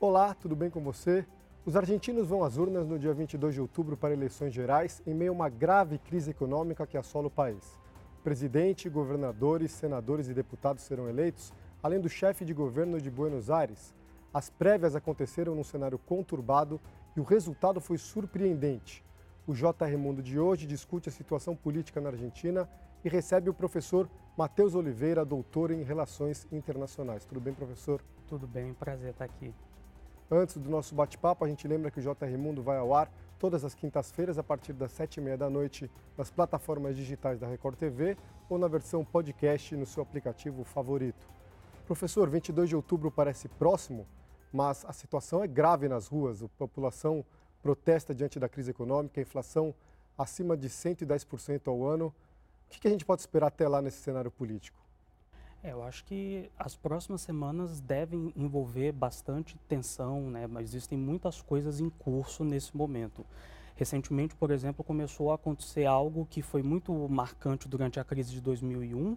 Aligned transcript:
Olá, 0.00 0.32
tudo 0.32 0.54
bem 0.54 0.70
com 0.70 0.80
você? 0.80 1.26
Os 1.66 1.74
argentinos 1.74 2.28
vão 2.28 2.44
às 2.44 2.56
urnas 2.56 2.86
no 2.86 3.00
dia 3.00 3.12
22 3.12 3.54
de 3.54 3.60
outubro 3.60 3.96
para 3.96 4.14
eleições 4.14 4.54
gerais 4.54 5.02
em 5.04 5.12
meio 5.12 5.32
a 5.32 5.34
uma 5.34 5.48
grave 5.48 5.98
crise 5.98 6.30
econômica 6.30 6.86
que 6.86 6.96
assola 6.96 7.26
o 7.26 7.30
país. 7.30 7.76
Presidente, 8.22 8.88
governadores, 8.88 9.72
senadores 9.72 10.28
e 10.28 10.34
deputados 10.34 10.84
serão 10.84 11.08
eleitos, 11.08 11.52
além 11.82 12.00
do 12.00 12.08
chefe 12.08 12.44
de 12.44 12.54
governo 12.54 13.00
de 13.00 13.10
Buenos 13.10 13.50
Aires. 13.50 13.92
As 14.32 14.48
prévias 14.48 14.94
aconteceram 14.94 15.56
num 15.56 15.64
cenário 15.64 15.98
conturbado 15.98 16.80
e 17.16 17.20
o 17.20 17.24
resultado 17.24 17.80
foi 17.80 17.98
surpreendente. 17.98 19.04
O 19.48 19.52
JR 19.52 19.98
Mundo 19.98 20.22
de 20.22 20.38
hoje 20.38 20.64
discute 20.64 21.08
a 21.08 21.12
situação 21.12 21.56
política 21.56 22.00
na 22.00 22.10
Argentina 22.10 22.70
e 23.04 23.08
recebe 23.08 23.50
o 23.50 23.54
professor 23.54 24.08
Matheus 24.36 24.76
Oliveira, 24.76 25.24
doutor 25.24 25.72
em 25.72 25.82
Relações 25.82 26.46
Internacionais. 26.52 27.24
Tudo 27.24 27.40
bem, 27.40 27.52
professor? 27.52 28.00
Tudo 28.28 28.46
bem, 28.46 28.72
prazer 28.74 29.10
estar 29.10 29.24
aqui. 29.24 29.52
Antes 30.30 30.58
do 30.58 30.68
nosso 30.68 30.94
bate-papo, 30.94 31.42
a 31.42 31.48
gente 31.48 31.66
lembra 31.66 31.90
que 31.90 32.00
o 32.00 32.02
JR 32.02 32.36
Mundo 32.36 32.62
vai 32.62 32.76
ao 32.76 32.94
ar 32.94 33.10
todas 33.38 33.64
as 33.64 33.74
quintas-feiras 33.74 34.36
a 34.36 34.42
partir 34.42 34.74
das 34.74 34.92
sete 34.92 35.16
e 35.16 35.20
meia 35.22 35.38
da 35.38 35.48
noite 35.48 35.90
nas 36.18 36.30
plataformas 36.30 36.94
digitais 36.94 37.38
da 37.38 37.46
Record 37.46 37.78
TV 37.78 38.14
ou 38.46 38.58
na 38.58 38.68
versão 38.68 39.02
podcast 39.02 39.74
no 39.74 39.86
seu 39.86 40.02
aplicativo 40.02 40.64
favorito. 40.64 41.26
Professor, 41.86 42.28
22 42.28 42.68
de 42.68 42.76
outubro 42.76 43.10
parece 43.10 43.48
próximo, 43.48 44.06
mas 44.52 44.84
a 44.84 44.92
situação 44.92 45.42
é 45.42 45.46
grave 45.46 45.88
nas 45.88 46.08
ruas. 46.08 46.42
A 46.42 46.48
população 46.58 47.24
protesta 47.62 48.14
diante 48.14 48.38
da 48.38 48.50
crise 48.50 48.72
econômica, 48.72 49.18
a 49.18 49.22
inflação 49.22 49.74
acima 50.18 50.58
de 50.58 50.68
110% 50.68 51.68
ao 51.68 51.86
ano. 51.86 52.14
O 52.66 52.68
que 52.68 52.86
a 52.86 52.90
gente 52.90 53.06
pode 53.06 53.22
esperar 53.22 53.46
até 53.46 53.66
lá 53.66 53.80
nesse 53.80 54.02
cenário 54.02 54.30
político? 54.30 54.87
É, 55.62 55.72
eu 55.72 55.82
acho 55.82 56.04
que 56.04 56.50
as 56.56 56.76
próximas 56.76 57.20
semanas 57.20 57.80
devem 57.80 58.32
envolver 58.36 58.92
bastante 58.92 59.58
tensão, 59.68 60.30
né? 60.30 60.46
mas 60.46 60.70
existem 60.70 60.96
muitas 60.96 61.42
coisas 61.42 61.80
em 61.80 61.90
curso 61.90 62.44
nesse 62.44 62.76
momento. 62.76 63.26
Recentemente, 63.74 64.34
por 64.34 64.50
exemplo, 64.50 64.84
começou 64.84 65.30
a 65.30 65.34
acontecer 65.34 65.84
algo 65.84 66.26
que 66.30 66.42
foi 66.42 66.62
muito 66.62 66.92
marcante 67.08 67.68
durante 67.68 67.98
a 67.98 68.04
crise 68.04 68.32
de 68.32 68.40
2001, 68.40 69.16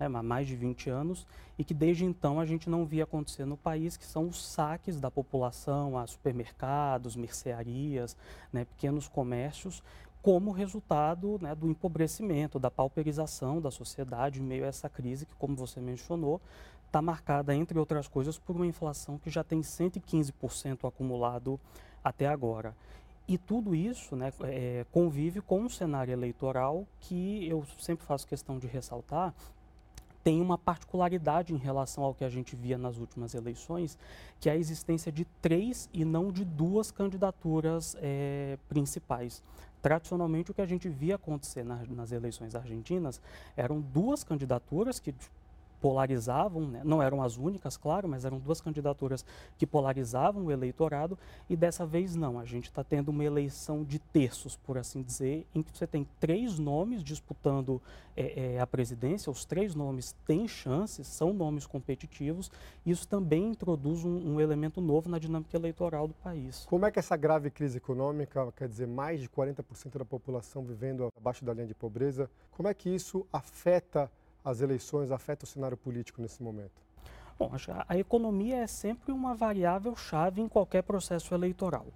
né, 0.00 0.06
há 0.06 0.22
mais 0.22 0.48
de 0.48 0.56
20 0.56 0.90
anos, 0.90 1.26
e 1.58 1.62
que 1.62 1.74
desde 1.74 2.04
então 2.04 2.40
a 2.40 2.46
gente 2.46 2.68
não 2.68 2.84
via 2.84 3.04
acontecer 3.04 3.44
no 3.44 3.56
país, 3.56 3.96
que 3.96 4.04
são 4.04 4.26
os 4.26 4.44
saques 4.44 4.98
da 4.98 5.10
população 5.10 5.96
a 5.96 6.06
supermercados, 6.06 7.14
mercearias, 7.14 8.16
né, 8.52 8.64
pequenos 8.64 9.06
comércios, 9.06 9.82
como 10.22 10.50
resultado 10.50 11.38
né, 11.40 11.54
do 11.54 11.68
empobrecimento, 11.68 12.58
da 12.58 12.70
pauperização 12.70 13.60
da 13.60 13.70
sociedade 13.70 14.40
em 14.40 14.44
meio 14.44 14.64
a 14.64 14.68
essa 14.68 14.88
crise 14.88 15.24
que, 15.24 15.34
como 15.34 15.56
você 15.56 15.80
mencionou, 15.80 16.40
está 16.86 17.00
marcada, 17.00 17.54
entre 17.54 17.78
outras 17.78 18.08
coisas, 18.08 18.38
por 18.38 18.56
uma 18.56 18.66
inflação 18.66 19.18
que 19.18 19.30
já 19.30 19.42
tem 19.42 19.60
115% 19.60 20.86
acumulado 20.86 21.58
até 22.02 22.26
agora. 22.26 22.74
E 23.26 23.38
tudo 23.38 23.74
isso 23.74 24.16
né, 24.16 24.32
é, 24.40 24.84
convive 24.90 25.40
com 25.40 25.60
um 25.60 25.68
cenário 25.68 26.12
eleitoral 26.12 26.84
que 26.98 27.46
eu 27.48 27.64
sempre 27.78 28.04
faço 28.04 28.26
questão 28.26 28.58
de 28.58 28.66
ressaltar, 28.66 29.32
tem 30.22 30.40
uma 30.40 30.58
particularidade 30.58 31.54
em 31.54 31.56
relação 31.56 32.04
ao 32.04 32.14
que 32.14 32.24
a 32.24 32.28
gente 32.28 32.54
via 32.54 32.76
nas 32.76 32.98
últimas 32.98 33.34
eleições, 33.34 33.96
que 34.38 34.50
é 34.50 34.52
a 34.52 34.56
existência 34.56 35.10
de 35.10 35.24
três 35.40 35.88
e 35.92 36.04
não 36.04 36.30
de 36.30 36.44
duas 36.44 36.90
candidaturas 36.90 37.96
é, 38.00 38.58
principais. 38.68 39.42
Tradicionalmente, 39.82 40.50
o 40.50 40.54
que 40.54 40.60
a 40.60 40.66
gente 40.66 40.88
via 40.88 41.14
acontecer 41.14 41.64
nas, 41.64 41.88
nas 41.88 42.12
eleições 42.12 42.54
argentinas 42.54 43.20
eram 43.56 43.80
duas 43.80 44.22
candidaturas 44.22 45.00
que 45.00 45.14
polarizavam, 45.80 46.68
né? 46.68 46.82
não 46.84 47.02
eram 47.02 47.22
as 47.22 47.36
únicas, 47.36 47.76
claro, 47.76 48.08
mas 48.08 48.24
eram 48.24 48.38
duas 48.38 48.60
candidaturas 48.60 49.24
que 49.56 49.66
polarizavam 49.66 50.44
o 50.44 50.52
eleitorado, 50.52 51.18
e 51.48 51.56
dessa 51.56 51.86
vez 51.86 52.14
não. 52.14 52.38
A 52.38 52.44
gente 52.44 52.66
está 52.66 52.84
tendo 52.84 53.08
uma 53.08 53.24
eleição 53.24 53.82
de 53.82 53.98
terços, 53.98 54.56
por 54.56 54.76
assim 54.76 55.02
dizer, 55.02 55.46
em 55.54 55.62
que 55.62 55.76
você 55.76 55.86
tem 55.86 56.06
três 56.18 56.58
nomes 56.58 57.02
disputando 57.02 57.80
é, 58.16 58.54
é, 58.54 58.60
a 58.60 58.66
presidência, 58.66 59.30
os 59.30 59.44
três 59.44 59.74
nomes 59.74 60.14
têm 60.26 60.46
chances, 60.46 61.06
são 61.06 61.32
nomes 61.32 61.66
competitivos, 61.66 62.50
e 62.84 62.90
isso 62.90 63.08
também 63.08 63.48
introduz 63.48 64.04
um, 64.04 64.34
um 64.34 64.40
elemento 64.40 64.80
novo 64.80 65.08
na 65.08 65.18
dinâmica 65.18 65.56
eleitoral 65.56 66.06
do 66.06 66.14
país. 66.14 66.66
Como 66.68 66.84
é 66.84 66.90
que 66.90 66.98
essa 66.98 67.16
grave 67.16 67.50
crise 67.50 67.78
econômica, 67.78 68.52
quer 68.52 68.68
dizer, 68.68 68.86
mais 68.86 69.20
de 69.20 69.28
40% 69.28 69.98
da 69.98 70.04
população 70.04 70.64
vivendo 70.64 71.08
abaixo 71.16 71.44
da 71.44 71.54
linha 71.54 71.66
de 71.66 71.74
pobreza, 71.74 72.30
como 72.50 72.68
é 72.68 72.74
que 72.74 72.90
isso 72.90 73.26
afeta 73.32 74.10
as 74.44 74.60
eleições 74.60 75.10
afetam 75.10 75.46
o 75.46 75.48
cenário 75.48 75.76
político 75.76 76.20
nesse 76.20 76.42
momento? 76.42 76.82
Bom, 77.38 77.50
a 77.88 77.96
economia 77.96 78.58
é 78.58 78.66
sempre 78.66 79.12
uma 79.12 79.34
variável 79.34 79.96
chave 79.96 80.42
em 80.42 80.48
qualquer 80.48 80.82
processo 80.82 81.34
eleitoral. 81.34 81.86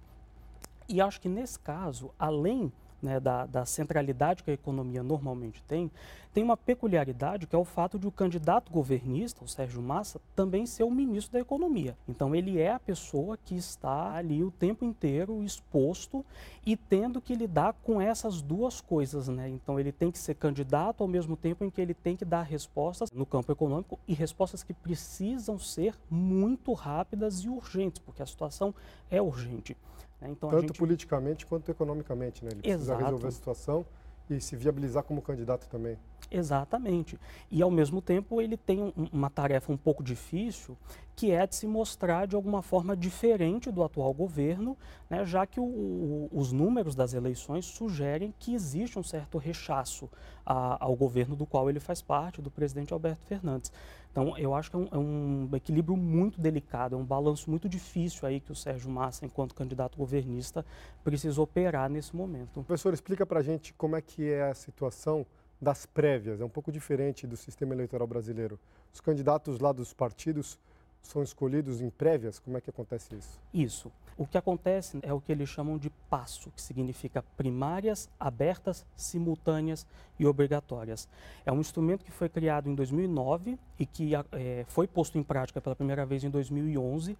E 0.87 0.99
acho 0.99 1.21
que 1.21 1.29
nesse 1.29 1.59
caso, 1.59 2.11
além 2.17 2.71
né, 3.05 3.19
da, 3.19 3.45
da, 3.45 3.65
centralidade 3.65 4.43
que 4.43 4.49
a 4.49 4.53
economia 4.53 5.03
normalmente 5.03 5.61
tem, 5.63 5.91
tem 6.33 6.43
uma 6.43 6.57
peculiaridade 6.57 7.45
que 7.45 7.55
é 7.55 7.57
o 7.57 7.63
fato 7.63 7.99
de 7.99 8.07
o 8.07 8.11
candidato 8.11 8.71
governista, 8.71 9.43
o 9.43 9.47
Sérgio 9.47 9.81
Massa, 9.81 10.19
também 10.35 10.65
ser 10.65 10.83
o 10.83 10.91
ministro 10.91 11.33
da 11.33 11.39
Economia. 11.39 11.95
Então 12.09 12.35
ele 12.35 12.59
é 12.59 12.73
a 12.73 12.79
pessoa 12.79 13.37
que 13.37 13.55
está 13.55 14.13
ali 14.13 14.43
o 14.43 14.51
tempo 14.51 14.83
inteiro 14.83 15.43
exposto 15.43 16.25
e 16.65 16.75
tendo 16.75 17.21
que 17.21 17.35
lidar 17.35 17.73
com 17.83 18.01
essas 18.01 18.41
duas 18.41 18.81
coisas. 18.81 19.27
Né? 19.27 19.47
Então 19.49 19.79
ele 19.79 19.91
tem 19.91 20.11
que 20.11 20.17
ser 20.17 20.35
candidato 20.35 21.01
ao 21.01 21.07
mesmo 21.07 21.37
tempo 21.37 21.63
em 21.63 21.69
que 21.69 21.79
ele 21.79 21.93
tem 21.93 22.15
que 22.17 22.25
dar 22.25 22.41
respostas 22.41 23.11
no 23.11 23.25
campo 23.25 23.51
econômico 23.51 23.99
e 24.07 24.13
respostas 24.13 24.63
que 24.63 24.73
precisam 24.73 25.59
ser 25.59 25.95
muito 26.09 26.73
rápidas 26.73 27.43
e 27.43 27.49
urgentes, 27.49 27.99
porque 27.99 28.23
a 28.23 28.25
situação 28.25 28.73
é 29.09 29.21
urgente. 29.21 29.77
Né? 30.21 30.29
Então, 30.31 30.49
Tanto 30.49 30.67
gente... 30.67 30.77
politicamente 30.79 31.45
quanto 31.45 31.69
economicamente, 31.69 32.43
né? 32.43 32.51
Ele 32.51 32.61
precisa 32.61 32.83
Exato. 32.83 33.03
resolver 33.03 33.27
a 33.27 33.31
situação 33.31 33.85
e 34.29 34.41
se 34.41 34.55
viabilizar 34.55 35.03
como 35.03 35.21
candidato 35.21 35.67
também. 35.67 35.97
Exatamente. 36.29 37.19
E, 37.49 37.61
ao 37.61 37.71
mesmo 37.71 38.01
tempo, 38.01 38.41
ele 38.41 38.57
tem 38.57 38.81
um, 38.81 38.91
uma 39.11 39.29
tarefa 39.29 39.71
um 39.71 39.77
pouco 39.77 40.03
difícil, 40.03 40.77
que 41.15 41.31
é 41.31 41.47
de 41.47 41.55
se 41.55 41.65
mostrar 41.65 42.27
de 42.27 42.35
alguma 42.35 42.61
forma 42.61 42.95
diferente 42.95 43.71
do 43.71 43.83
atual 43.83 44.13
governo, 44.13 44.77
né, 45.09 45.25
já 45.25 45.45
que 45.45 45.59
o, 45.59 45.63
o, 45.63 46.29
os 46.33 46.51
números 46.51 46.93
das 46.93 47.13
eleições 47.13 47.65
sugerem 47.65 48.33
que 48.37 48.53
existe 48.53 48.99
um 48.99 49.03
certo 49.03 49.37
rechaço 49.37 50.09
a, 50.45 50.83
ao 50.83 50.95
governo 50.95 51.35
do 51.35 51.45
qual 51.45 51.69
ele 51.69 51.79
faz 51.79 52.01
parte, 52.01 52.41
do 52.41 52.51
presidente 52.51 52.91
Alberto 52.91 53.25
Fernandes. 53.25 53.71
Então, 54.11 54.37
eu 54.37 54.53
acho 54.55 54.69
que 54.69 54.77
é 54.77 54.79
um, 54.79 54.87
é 54.91 54.97
um, 54.97 55.49
equilíbrio 55.53 55.97
muito 55.97 56.39
delicado, 56.39 56.95
é 56.95 56.97
um 56.97 57.03
balanço 57.03 57.49
muito 57.49 57.67
difícil 57.67 58.25
aí 58.25 58.39
que 58.39 58.51
o 58.51 58.55
Sérgio 58.55 58.89
Massa, 58.89 59.25
enquanto 59.25 59.53
candidato 59.53 59.97
governista, 59.97 60.65
precisa 61.03 61.41
operar 61.41 61.89
nesse 61.89 62.15
momento. 62.15 62.63
Professor, 62.63 62.93
explica 62.93 63.25
para 63.25 63.39
a 63.39 63.43
gente 63.43 63.73
como 63.73 63.95
é 63.95 64.01
que 64.01 64.29
é 64.29 64.49
a 64.49 64.53
situação 64.53 65.25
das 65.65 65.83
prévias. 65.83 66.39
É 66.39 66.45
um 66.45 66.49
pouco 66.49 66.71
diferente 66.71 67.25
do 67.25 67.35
sistema 67.35 67.73
eleitoral 67.73 68.05
brasileiro. 68.05 68.59
Os 68.93 69.01
candidatos 69.01 69.59
lá 69.59 69.71
dos 69.71 69.93
partidos 69.93 70.59
são 71.01 71.23
escolhidos 71.23 71.81
em 71.81 71.89
prévias? 71.89 72.37
Como 72.37 72.55
é 72.55 72.61
que 72.61 72.69
acontece 72.69 73.15
isso? 73.15 73.39
Isso. 73.51 73.91
O 74.15 74.27
que 74.27 74.37
acontece 74.37 74.99
é 75.01 75.11
o 75.11 75.19
que 75.19 75.31
eles 75.31 75.49
chamam 75.49 75.79
de 75.79 75.89
passo, 76.07 76.51
que 76.51 76.61
significa 76.61 77.23
primárias, 77.35 78.07
abertas, 78.19 78.85
simultâneas 78.95 79.87
e 80.19 80.25
obrigatórias. 80.27 81.09
É 81.43 81.51
um 81.51 81.59
instrumento 81.59 82.05
que 82.05 82.11
foi 82.11 82.29
criado 82.29 82.69
em 82.69 82.75
2009 82.75 83.57
e 83.79 83.87
que 83.87 84.11
é, 84.15 84.65
foi 84.67 84.87
posto 84.87 85.17
em 85.17 85.23
prática 85.23 85.59
pela 85.59 85.75
primeira 85.75 86.05
vez 86.05 86.23
em 86.23 86.29
2011, 86.29 87.17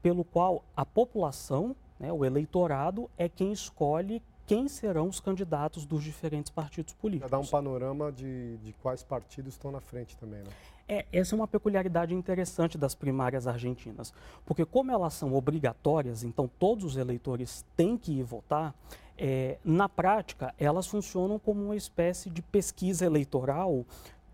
pelo 0.00 0.24
qual 0.24 0.64
a 0.76 0.86
população, 0.86 1.74
né, 1.98 2.12
o 2.12 2.24
eleitorado, 2.24 3.10
é 3.18 3.28
quem 3.28 3.52
escolhe 3.52 4.22
quem 4.48 4.66
serão 4.66 5.08
os 5.08 5.20
candidatos 5.20 5.84
dos 5.84 6.02
diferentes 6.02 6.50
partidos 6.50 6.94
políticos. 6.94 7.28
Para 7.28 7.38
dar 7.38 7.44
um 7.44 7.46
panorama 7.46 8.10
de, 8.10 8.56
de 8.56 8.72
quais 8.82 9.02
partidos 9.02 9.52
estão 9.52 9.70
na 9.70 9.78
frente 9.78 10.16
também, 10.16 10.40
né? 10.40 10.48
É, 10.88 11.04
essa 11.12 11.34
é 11.34 11.36
uma 11.36 11.46
peculiaridade 11.46 12.14
interessante 12.14 12.78
das 12.78 12.94
primárias 12.94 13.46
argentinas, 13.46 14.10
porque 14.46 14.64
como 14.64 14.90
elas 14.90 15.12
são 15.12 15.34
obrigatórias, 15.34 16.24
então 16.24 16.50
todos 16.58 16.82
os 16.82 16.96
eleitores 16.96 17.62
têm 17.76 17.98
que 17.98 18.10
ir 18.20 18.22
votar, 18.22 18.74
é, 19.18 19.58
na 19.62 19.86
prática 19.86 20.54
elas 20.58 20.86
funcionam 20.86 21.38
como 21.38 21.62
uma 21.62 21.76
espécie 21.76 22.30
de 22.30 22.40
pesquisa 22.40 23.04
eleitoral 23.04 23.84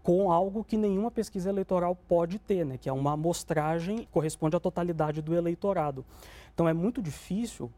com 0.01 0.31
algo 0.31 0.63
que 0.63 0.77
nenhuma 0.77 1.11
pesquisa 1.11 1.51
eleitoral 1.51 1.97
pode 2.07 2.39
ter, 2.39 2.65
né, 2.65 2.79
que 2.79 2.89
é 2.89 2.93
uma 2.93 3.15
amostragem 3.15 3.99
que 3.99 4.07
corresponde 4.07 4.55
à 4.55 4.61
totalidade 4.61 5.21
do 5.21 5.35
eleitorado. 5.35 6.05
Então 6.55 6.69
é 6.69 6.73
muito 6.73 7.03
difícil 7.03 7.69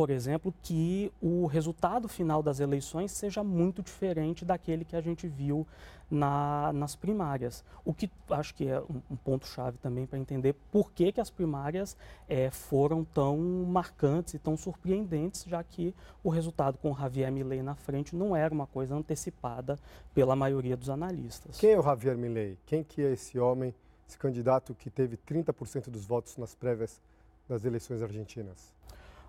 por 0.00 0.08
exemplo, 0.08 0.54
que 0.62 1.12
o 1.20 1.44
resultado 1.44 2.08
final 2.08 2.42
das 2.42 2.58
eleições 2.58 3.12
seja 3.12 3.44
muito 3.44 3.82
diferente 3.82 4.46
daquele 4.46 4.82
que 4.82 4.96
a 4.96 5.00
gente 5.02 5.28
viu 5.28 5.66
na, 6.10 6.72
nas 6.72 6.96
primárias. 6.96 7.62
O 7.84 7.92
que 7.92 8.10
acho 8.30 8.54
que 8.54 8.66
é 8.66 8.80
um, 8.80 9.02
um 9.10 9.16
ponto-chave 9.16 9.76
também 9.76 10.06
para 10.06 10.18
entender 10.18 10.54
por 10.72 10.90
que, 10.90 11.12
que 11.12 11.20
as 11.20 11.28
primárias 11.28 11.98
é, 12.26 12.50
foram 12.50 13.04
tão 13.04 13.36
marcantes 13.68 14.32
e 14.32 14.38
tão 14.38 14.56
surpreendentes, 14.56 15.44
já 15.46 15.62
que 15.62 15.94
o 16.24 16.30
resultado 16.30 16.78
com 16.78 16.96
Javier 16.96 17.30
Milei 17.30 17.60
na 17.60 17.74
frente 17.74 18.16
não 18.16 18.34
era 18.34 18.54
uma 18.54 18.66
coisa 18.66 18.94
antecipada 18.94 19.78
pela 20.14 20.34
maioria 20.34 20.78
dos 20.78 20.88
analistas. 20.88 21.58
Quem 21.58 21.72
é 21.72 21.78
o 21.78 21.82
Javier 21.82 22.16
Milei? 22.16 22.56
Quem 22.64 22.82
que 22.82 23.02
é 23.02 23.12
esse 23.12 23.38
homem, 23.38 23.74
esse 24.08 24.16
candidato 24.16 24.74
que 24.74 24.88
teve 24.88 25.18
30% 25.18 25.90
dos 25.90 26.06
votos 26.06 26.38
nas 26.38 26.54
prévias 26.54 27.02
das 27.46 27.66
eleições 27.66 28.02
argentinas? 28.02 28.72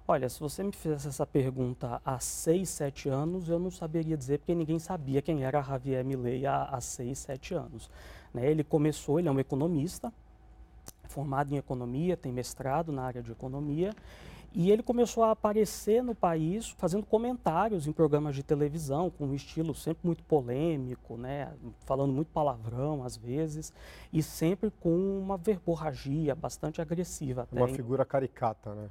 Olha, 0.08 0.28
se 0.28 0.40
você 0.40 0.64
me 0.64 0.72
fizesse 0.72 1.08
essa 1.08 1.26
pergunta 1.26 2.02
há 2.04 2.20
6, 2.20 2.68
7 2.68 3.10
anos, 3.10 3.48
eu 3.48 3.60
não 3.60 3.70
saberia 3.70 4.18
dizer, 4.18 4.40
porque 4.40 4.56
ninguém 4.56 4.80
sabia 4.80 5.22
quem 5.22 5.44
era 5.44 5.62
Javier 5.62 6.04
Milei 6.04 6.46
há, 6.46 6.64
há 6.64 6.82
6, 6.82 7.18
7 7.18 7.54
anos. 7.54 7.90
Né? 8.34 8.50
Ele 8.50 8.64
começou, 8.64 9.20
ele 9.20 9.28
é 9.28 9.32
um 9.32 9.40
economista, 9.40 10.12
formado 11.08 11.54
em 11.54 11.58
economia, 11.58 12.18
tem 12.18 12.32
mestrado 12.32 12.92
na 12.92 13.04
área 13.04 13.22
de 13.22 13.32
economia, 13.32 13.94
e 14.54 14.70
ele 14.70 14.84
começou 14.84 15.24
a 15.24 15.32
aparecer 15.32 16.04
no 16.04 16.14
país 16.14 16.70
fazendo 16.78 17.06
comentários 17.06 17.88
em 17.88 17.94
programas 17.94 18.36
de 18.36 18.44
televisão, 18.44 19.10
com 19.10 19.28
um 19.28 19.34
estilo 19.34 19.74
sempre 19.74 20.06
muito 20.06 20.24
polêmico, 20.24 21.16
né? 21.16 21.54
falando 21.86 22.12
muito 22.12 22.28
palavrão 22.34 23.04
às 23.04 23.16
vezes, 23.16 23.72
e 24.12 24.22
sempre 24.22 24.70
com 24.82 25.20
uma 25.20 25.38
verborragia 25.38 26.36
bastante 26.36 26.82
agressiva. 26.82 27.48
Uma 27.52 27.68
figura 27.68 28.04
caricata, 28.04 28.74
né? 28.74 28.90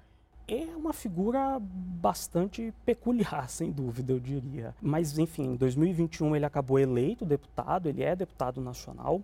É 0.52 0.76
uma 0.76 0.92
figura 0.92 1.58
bastante 1.60 2.72
peculiar, 2.84 3.48
sem 3.50 3.70
dúvida, 3.70 4.12
eu 4.12 4.20
diria. 4.20 4.74
Mas, 4.80 5.18
enfim, 5.18 5.52
em 5.52 5.56
2021 5.56 6.36
ele 6.36 6.44
acabou 6.44 6.78
eleito 6.78 7.24
deputado, 7.24 7.88
ele 7.88 8.02
é 8.02 8.14
deputado 8.16 8.60
nacional 8.60 9.22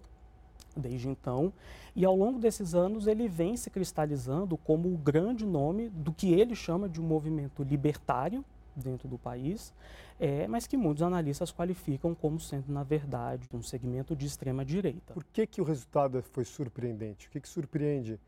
desde 0.76 1.08
então, 1.08 1.52
e 1.94 2.04
ao 2.04 2.14
longo 2.14 2.38
desses 2.38 2.74
anos 2.74 3.06
ele 3.06 3.28
vem 3.28 3.56
se 3.56 3.70
cristalizando 3.70 4.56
como 4.58 4.92
o 4.92 4.98
grande 4.98 5.46
nome 5.46 5.88
do 5.88 6.12
que 6.12 6.34
ele 6.34 6.54
chama 6.54 6.88
de 6.88 7.00
um 7.00 7.04
movimento 7.04 7.62
libertário 7.62 8.44
dentro 8.76 9.08
do 9.08 9.16
país, 9.16 9.72
é, 10.20 10.46
mas 10.46 10.66
que 10.66 10.76
muitos 10.76 11.02
analistas 11.02 11.50
qualificam 11.50 12.14
como 12.14 12.38
sendo, 12.38 12.70
na 12.70 12.82
verdade, 12.82 13.48
um 13.54 13.62
segmento 13.62 14.14
de 14.14 14.26
extrema 14.26 14.64
direita. 14.64 15.14
Por 15.14 15.24
que, 15.24 15.46
que 15.46 15.60
o 15.60 15.64
resultado 15.64 16.22
foi 16.22 16.44
surpreendente? 16.44 17.26
O 17.26 17.30
que, 17.30 17.40
que 17.40 17.48
surpreende 17.48 18.20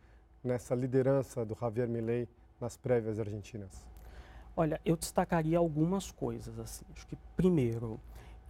nessa 0.43 0.75
liderança 0.75 1.44
do 1.44 1.56
Javier 1.61 1.89
Milei 1.89 2.27
nas 2.60 2.76
prévias 2.76 3.19
argentinas? 3.19 3.87
Olha, 4.56 4.81
eu 4.84 4.96
destacaria 4.96 5.58
algumas 5.58 6.10
coisas. 6.10 6.58
Assim. 6.58 6.84
Acho 6.94 7.06
que, 7.06 7.16
primeiro, 7.37 8.00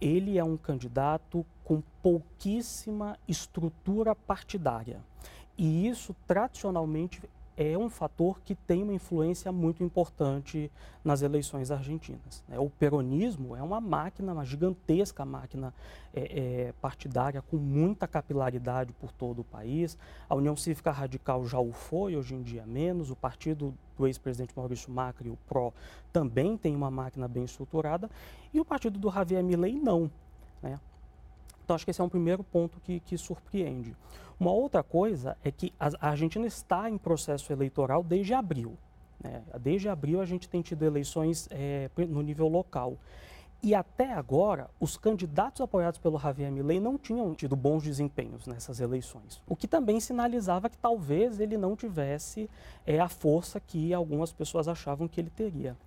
ele 0.01 0.37
é 0.37 0.43
um 0.43 0.57
candidato 0.57 1.45
com 1.63 1.83
pouquíssima 2.01 3.17
estrutura 3.27 4.15
partidária. 4.15 5.01
E 5.57 5.87
isso, 5.87 6.15
tradicionalmente, 6.25 7.21
é 7.61 7.77
um 7.77 7.89
fator 7.89 8.39
que 8.39 8.55
tem 8.55 8.81
uma 8.81 8.93
influência 8.93 9.51
muito 9.51 9.83
importante 9.83 10.71
nas 11.03 11.21
eleições 11.21 11.71
argentinas. 11.71 12.41
Né? 12.47 12.57
O 12.57 12.69
peronismo 12.69 13.53
é 13.53 13.61
uma 13.61 13.81
máquina, 13.81 14.31
uma 14.31 14.45
gigantesca 14.45 15.25
máquina 15.25 15.73
é, 16.13 16.67
é, 16.67 16.73
partidária 16.81 17.41
com 17.41 17.57
muita 17.57 18.07
capilaridade 18.07 18.93
por 18.93 19.11
todo 19.11 19.39
o 19.39 19.43
país. 19.43 19.97
A 20.29 20.35
União 20.35 20.55
Cívica 20.55 20.89
Radical 20.89 21.45
já 21.45 21.59
o 21.59 21.73
foi, 21.73 22.15
hoje 22.15 22.33
em 22.33 22.41
dia 22.41 22.65
menos. 22.65 23.11
O 23.11 23.15
partido 23.15 23.73
do 23.97 24.07
ex-presidente 24.07 24.53
Maurício 24.55 24.89
Macri, 24.89 25.29
o 25.29 25.37
PRO, 25.45 25.73
também 26.13 26.57
tem 26.57 26.73
uma 26.73 26.89
máquina 26.89 27.27
bem 27.27 27.43
estruturada. 27.43 28.09
E 28.53 28.59
o 28.61 28.63
partido 28.63 28.97
do 28.97 29.11
Javier 29.11 29.43
Milei 29.43 29.73
não. 29.73 30.09
Né? 30.63 30.79
Então, 31.69 31.75
acho 31.75 31.85
que 31.85 31.91
esse 31.91 32.01
é 32.01 32.03
um 32.03 32.09
primeiro 32.09 32.43
ponto 32.43 32.79
que, 32.79 32.99
que 32.99 33.15
surpreende. 33.15 33.95
Uma 34.39 34.51
outra 34.51 34.81
coisa 34.81 35.37
é 35.43 35.51
que 35.51 35.71
a 35.79 36.09
Argentina 36.09 36.47
está 36.47 36.89
em 36.89 36.97
processo 36.97 37.53
eleitoral 37.53 38.03
desde 38.03 38.33
abril. 38.33 38.75
Né? 39.23 39.43
Desde 39.61 39.87
abril 39.87 40.19
a 40.19 40.25
gente 40.25 40.49
tem 40.49 40.63
tido 40.63 40.83
eleições 40.83 41.47
é, 41.51 41.91
no 41.95 42.23
nível 42.23 42.47
local. 42.47 42.97
E 43.61 43.75
até 43.75 44.11
agora, 44.11 44.67
os 44.79 44.97
candidatos 44.97 45.61
apoiados 45.61 45.99
pelo 45.99 46.17
Javier 46.17 46.51
Milei 46.51 46.79
não 46.79 46.97
tinham 46.97 47.35
tido 47.35 47.55
bons 47.55 47.83
desempenhos 47.83 48.47
nessas 48.47 48.79
eleições. 48.79 49.39
O 49.47 49.55
que 49.55 49.67
também 49.67 49.99
sinalizava 49.99 50.71
que 50.71 50.77
talvez 50.77 51.39
ele 51.39 51.55
não 51.55 51.75
tivesse 51.75 52.49
é, 52.83 52.99
a 52.99 53.07
força 53.07 53.59
que 53.59 53.93
algumas 53.93 54.33
pessoas 54.33 54.67
achavam 54.67 55.07
que 55.07 55.21
ele 55.21 55.29
teria. 55.29 55.77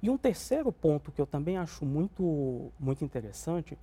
E 0.00 0.10
um 0.10 0.18
terceiro 0.18 0.70
ponto 0.70 1.10
que 1.10 1.18
eu 1.18 1.26
também 1.26 1.56
acho 1.56 1.84
muito, 1.84 2.70
muito 2.78 3.04
interessante 3.04 3.76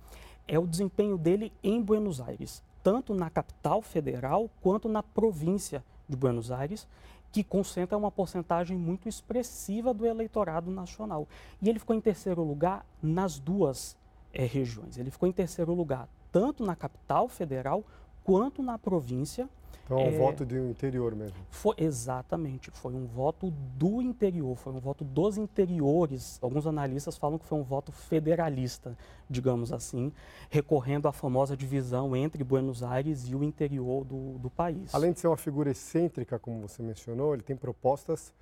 é 0.46 0.58
o 0.58 0.66
desempenho 0.66 1.16
dele 1.16 1.52
em 1.62 1.80
Buenos 1.80 2.20
Aires, 2.20 2.62
tanto 2.82 3.14
na 3.14 3.30
capital 3.30 3.80
federal 3.82 4.50
quanto 4.60 4.88
na 4.88 5.02
província 5.02 5.84
de 6.08 6.16
Buenos 6.16 6.50
Aires, 6.50 6.86
que 7.30 7.42
concentra 7.42 7.96
uma 7.96 8.10
porcentagem 8.10 8.76
muito 8.76 9.08
expressiva 9.08 9.94
do 9.94 10.06
eleitorado 10.06 10.70
nacional. 10.70 11.26
E 11.62 11.68
ele 11.68 11.78
ficou 11.78 11.96
em 11.96 12.00
terceiro 12.00 12.42
lugar 12.42 12.84
nas 13.02 13.38
duas 13.38 13.96
é, 14.34 14.44
regiões. 14.44 14.98
Ele 14.98 15.10
ficou 15.10 15.28
em 15.28 15.32
terceiro 15.32 15.72
lugar 15.72 16.08
tanto 16.30 16.64
na 16.64 16.74
capital 16.74 17.28
federal 17.28 17.84
quanto 18.24 18.62
na 18.62 18.78
província 18.78 19.48
então 19.84 19.98
é 19.98 20.04
um 20.04 20.14
é, 20.14 20.18
voto 20.18 20.44
do 20.44 20.56
interior 20.70 21.14
mesmo. 21.14 21.36
Foi, 21.50 21.74
exatamente, 21.78 22.70
foi 22.70 22.94
um 22.94 23.06
voto 23.06 23.50
do 23.50 24.00
interior, 24.00 24.56
foi 24.56 24.72
um 24.72 24.80
voto 24.80 25.04
dos 25.04 25.36
interiores. 25.36 26.38
Alguns 26.40 26.66
analistas 26.66 27.16
falam 27.16 27.38
que 27.38 27.44
foi 27.44 27.58
um 27.58 27.62
voto 27.62 27.92
federalista, 27.92 28.96
digamos 29.28 29.72
assim, 29.72 30.12
recorrendo 30.48 31.08
à 31.08 31.12
famosa 31.12 31.56
divisão 31.56 32.14
entre 32.16 32.44
Buenos 32.44 32.82
Aires 32.82 33.28
e 33.28 33.34
o 33.34 33.42
interior 33.42 34.04
do, 34.04 34.38
do 34.38 34.48
país. 34.48 34.94
Além 34.94 35.12
de 35.12 35.20
ser 35.20 35.26
uma 35.26 35.36
figura 35.36 35.70
excêntrica, 35.70 36.38
como 36.38 36.60
você 36.60 36.82
mencionou, 36.82 37.34
ele 37.34 37.42
tem 37.42 37.56
propostas 37.56 38.32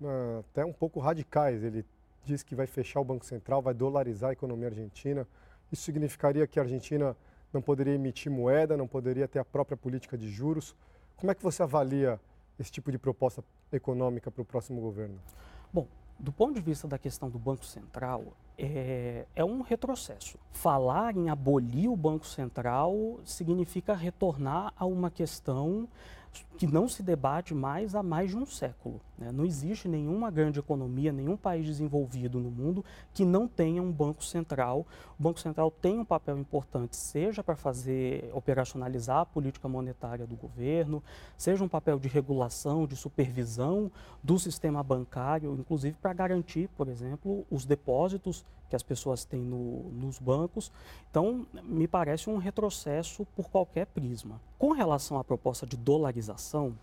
uh, 0.00 0.40
até 0.50 0.64
um 0.64 0.72
pouco 0.72 1.00
radicais. 1.00 1.62
Ele 1.62 1.84
diz 2.24 2.42
que 2.42 2.54
vai 2.54 2.66
fechar 2.66 3.00
o 3.00 3.04
Banco 3.04 3.24
Central, 3.24 3.62
vai 3.62 3.72
dolarizar 3.72 4.30
a 4.30 4.32
economia 4.32 4.68
argentina. 4.68 5.26
Isso 5.72 5.82
significaria 5.82 6.46
que 6.46 6.58
a 6.58 6.62
Argentina 6.62 7.16
não 7.52 7.62
poderia 7.62 7.94
emitir 7.94 8.30
moeda, 8.30 8.76
não 8.76 8.86
poderia 8.86 9.26
ter 9.26 9.38
a 9.38 9.44
própria 9.44 9.76
política 9.76 10.16
de 10.16 10.28
juros. 10.28 10.74
Como 11.16 11.30
é 11.30 11.34
que 11.34 11.42
você 11.42 11.62
avalia 11.62 12.20
esse 12.58 12.70
tipo 12.70 12.90
de 12.90 12.98
proposta 12.98 13.42
econômica 13.72 14.30
para 14.30 14.42
o 14.42 14.44
próximo 14.44 14.80
governo? 14.80 15.18
Bom, 15.72 15.86
do 16.18 16.32
ponto 16.32 16.54
de 16.54 16.60
vista 16.60 16.88
da 16.88 16.98
questão 16.98 17.30
do 17.30 17.38
Banco 17.38 17.64
Central, 17.64 18.24
é, 18.56 19.24
é, 19.36 19.44
um 19.44 19.60
retrocesso. 19.60 20.36
Falar 20.50 21.16
em 21.16 21.30
abolir 21.30 21.88
o 21.88 21.96
Banco 21.96 22.26
Central 22.26 23.20
significa 23.24 23.94
retornar 23.94 24.72
a 24.76 24.84
uma 24.84 25.10
questão 25.10 25.88
que 26.56 26.66
não 26.66 26.88
se 26.88 27.02
debate 27.02 27.54
mais 27.54 27.94
há 27.94 28.02
mais 28.02 28.30
de 28.30 28.36
um 28.36 28.44
século. 28.44 29.00
Né? 29.18 29.32
Não 29.32 29.44
existe 29.44 29.88
nenhuma 29.88 30.30
grande 30.30 30.60
economia, 30.60 31.12
nenhum 31.12 31.36
país 31.36 31.66
desenvolvido 31.66 32.38
no 32.38 32.50
mundo 32.50 32.84
que 33.12 33.24
não 33.24 33.48
tenha 33.48 33.82
um 33.82 33.90
banco 33.90 34.24
central. 34.24 34.86
O 35.18 35.22
Banco 35.22 35.40
Central 35.40 35.70
tem 35.70 35.98
um 35.98 36.04
papel 36.04 36.38
importante, 36.38 36.96
seja 36.96 37.42
para 37.42 37.56
fazer 37.56 38.30
operacionalizar 38.32 39.18
a 39.18 39.26
política 39.26 39.68
monetária 39.68 40.26
do 40.26 40.36
governo, 40.36 41.02
seja 41.36 41.64
um 41.64 41.68
papel 41.68 41.98
de 41.98 42.08
regulação, 42.08 42.86
de 42.86 42.96
supervisão 42.96 43.90
do 44.22 44.38
sistema 44.38 44.82
bancário, 44.82 45.56
inclusive 45.58 45.96
para 46.00 46.12
garantir, 46.12 46.68
por 46.76 46.88
exemplo, 46.88 47.44
os 47.50 47.64
depósitos 47.64 48.44
que 48.68 48.76
as 48.76 48.82
pessoas 48.82 49.24
têm 49.24 49.40
no, 49.40 49.90
nos 49.92 50.18
bancos. 50.18 50.70
Então, 51.10 51.46
me 51.64 51.88
parece 51.88 52.28
um 52.28 52.36
retrocesso 52.36 53.26
por 53.34 53.48
qualquer 53.48 53.86
prisma. 53.86 54.40
Com 54.58 54.72
relação 54.72 55.18
à 55.18 55.24
proposta 55.24 55.66
de 55.66 55.76
dolarização, 55.76 56.76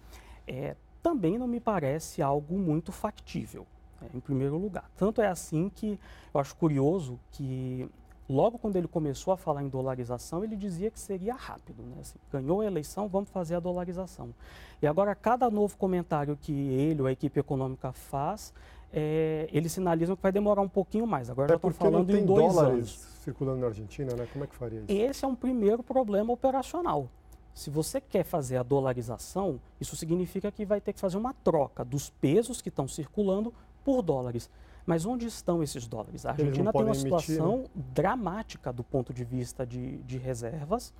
é, 0.47 0.75
também 1.05 1.37
não 1.37 1.45
me 1.45 1.59
parece 1.59 2.19
algo 2.19 2.57
muito 2.57 2.91
factível, 2.91 3.67
né, 4.01 4.09
em 4.11 4.19
primeiro 4.19 4.57
lugar. 4.57 4.89
Tanto 4.97 5.21
é 5.21 5.27
assim 5.27 5.69
que 5.69 5.99
eu 6.33 6.41
acho 6.41 6.55
curioso 6.55 7.19
que 7.29 7.87
logo 8.27 8.57
quando 8.57 8.75
ele 8.75 8.87
começou 8.87 9.31
a 9.31 9.37
falar 9.37 9.61
em 9.61 9.67
dolarização, 9.69 10.43
ele 10.43 10.55
dizia 10.55 10.89
que 10.89 10.99
seria 10.99 11.35
rápido. 11.35 11.83
Né? 11.83 11.97
Assim, 12.01 12.15
ganhou 12.31 12.61
a 12.61 12.65
eleição, 12.65 13.07
vamos 13.07 13.29
fazer 13.29 13.53
a 13.53 13.59
dolarização. 13.59 14.33
E 14.81 14.87
agora, 14.87 15.13
cada 15.13 15.47
novo 15.51 15.77
comentário 15.77 16.35
que 16.41 16.51
ele 16.51 17.01
ou 17.01 17.07
a 17.07 17.11
equipe 17.11 17.39
econômica 17.39 17.91
faz, 17.91 18.51
é, 18.91 19.47
eles 19.53 19.71
sinalizam 19.73 20.15
que 20.15 20.23
vai 20.23 20.31
demorar 20.31 20.61
um 20.61 20.67
pouquinho 20.67 21.05
mais. 21.05 21.29
Agora 21.29 21.49
já 21.49 21.55
estão 21.55 21.69
falando 21.69 22.09
em 22.09 22.25
dois 22.25 22.51
dólares 22.51 22.73
anos. 22.73 22.89
circulando 23.23 23.59
na 23.59 23.67
Argentina, 23.67 24.15
né? 24.15 24.27
Como 24.33 24.43
é 24.43 24.47
que 24.47 24.55
faria 24.55 24.79
isso? 24.79 24.91
Esse 24.91 25.23
é 25.23 25.27
um 25.27 25.35
primeiro 25.35 25.83
problema 25.83 26.33
operacional. 26.33 27.07
Se 27.55 27.69
você 27.69 28.01
quer 28.01 28.25
fazer 28.25 28.57
a 28.57 28.63
dolarização, 28.63 29.61
isso 29.79 29.95
significa 29.95 30.51
que 30.51 30.65
vai 30.65 30.81
ter 30.81 30.91
que 30.91 30.99
fazer 30.99 31.15
uma 31.15 31.33
troca 31.33 31.85
dos 31.85 32.09
pesos 32.09 32.61
que 32.61 32.67
estão 32.67 32.85
circulando 32.85 33.53
por 33.81 34.01
dólares. 34.01 34.49
Mas 34.85 35.05
onde 35.05 35.25
estão 35.25 35.63
esses 35.63 35.87
dólares? 35.87 36.25
A 36.25 36.31
Argentina 36.31 36.71
tem 36.71 36.83
uma 36.83 36.93
situação 36.93 37.53
emitir, 37.53 37.71
né? 37.75 37.83
dramática 37.93 38.71
do 38.71 38.83
ponto 38.83 39.13
de 39.13 39.23
vista 39.23 39.65
de, 39.65 39.97
de 40.03 40.17
reservas. 40.17 40.93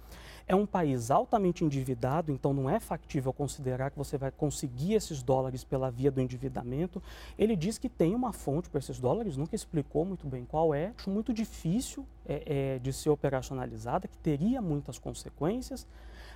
É 0.48 0.56
um 0.56 0.66
país 0.66 1.12
altamente 1.12 1.64
endividado, 1.64 2.32
então 2.32 2.54
não 2.54 2.70
é 2.70 2.80
factível 2.80 3.34
considerar 3.34 3.92
que 3.92 3.98
você 3.98 4.18
vai 4.18 4.32
conseguir 4.32 4.94
esses 4.94 5.22
dólares 5.22 5.64
pela 5.64 5.92
via 5.92 6.10
do 6.10 6.22
endividamento. 6.22 7.02
Ele 7.38 7.56
diz 7.56 7.78
que 7.78 7.90
tem 7.90 8.16
uma 8.16 8.32
fonte 8.32 8.70
para 8.70 8.80
esses 8.80 9.00
dólares, 9.00 9.38
nunca 9.38 9.56
explicou 9.56 10.06
muito 10.06 10.26
bem 10.26 10.46
qual 10.46 10.74
é. 10.74 10.94
Acho 10.98 11.10
muito 11.10 11.34
difícil 11.34 12.08
é, 12.26 12.76
é, 12.76 12.80
de 12.80 12.94
ser 12.94 13.10
operacionalizada, 13.10 14.08
que 14.08 14.18
teria 14.18 14.62
muitas 14.62 14.98
consequências, 14.98 15.86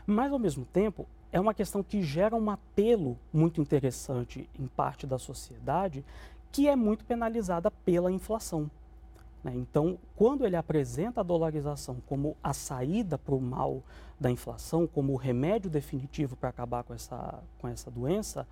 mas 0.09 0.31
ao 0.31 0.39
mesmo 0.39 0.65
tempo 0.65 1.07
é 1.31 1.39
uma 1.39 1.53
questão 1.53 1.83
que 1.83 2.01
gera 2.01 2.35
um 2.35 2.49
apelo 2.49 3.17
muito 3.31 3.61
interessante 3.61 4.49
em 4.57 4.67
parte 4.67 5.05
da 5.05 5.17
sociedade, 5.17 6.03
que 6.51 6.67
é 6.67 6.75
muito 6.75 7.05
penalizada 7.05 7.69
pela 7.69 8.11
inflação. 8.11 8.69
Né? 9.43 9.53
Então, 9.55 9.97
quando 10.15 10.45
ele 10.45 10.55
apresenta 10.55 11.21
a 11.21 11.23
dolarização 11.23 11.97
como 12.07 12.35
a 12.43 12.53
saída 12.53 13.17
para 13.17 13.35
o 13.35 13.41
mal 13.41 13.83
da 14.19 14.29
inflação, 14.29 14.87
como 14.87 15.13
o 15.13 15.17
remédio 15.17 15.69
definitivo 15.69 16.35
para 16.35 16.49
acabar 16.49 16.83
com 16.83 16.93
essa, 16.93 17.39
com 17.59 17.67
essa 17.67 17.89
doença, 17.91 18.47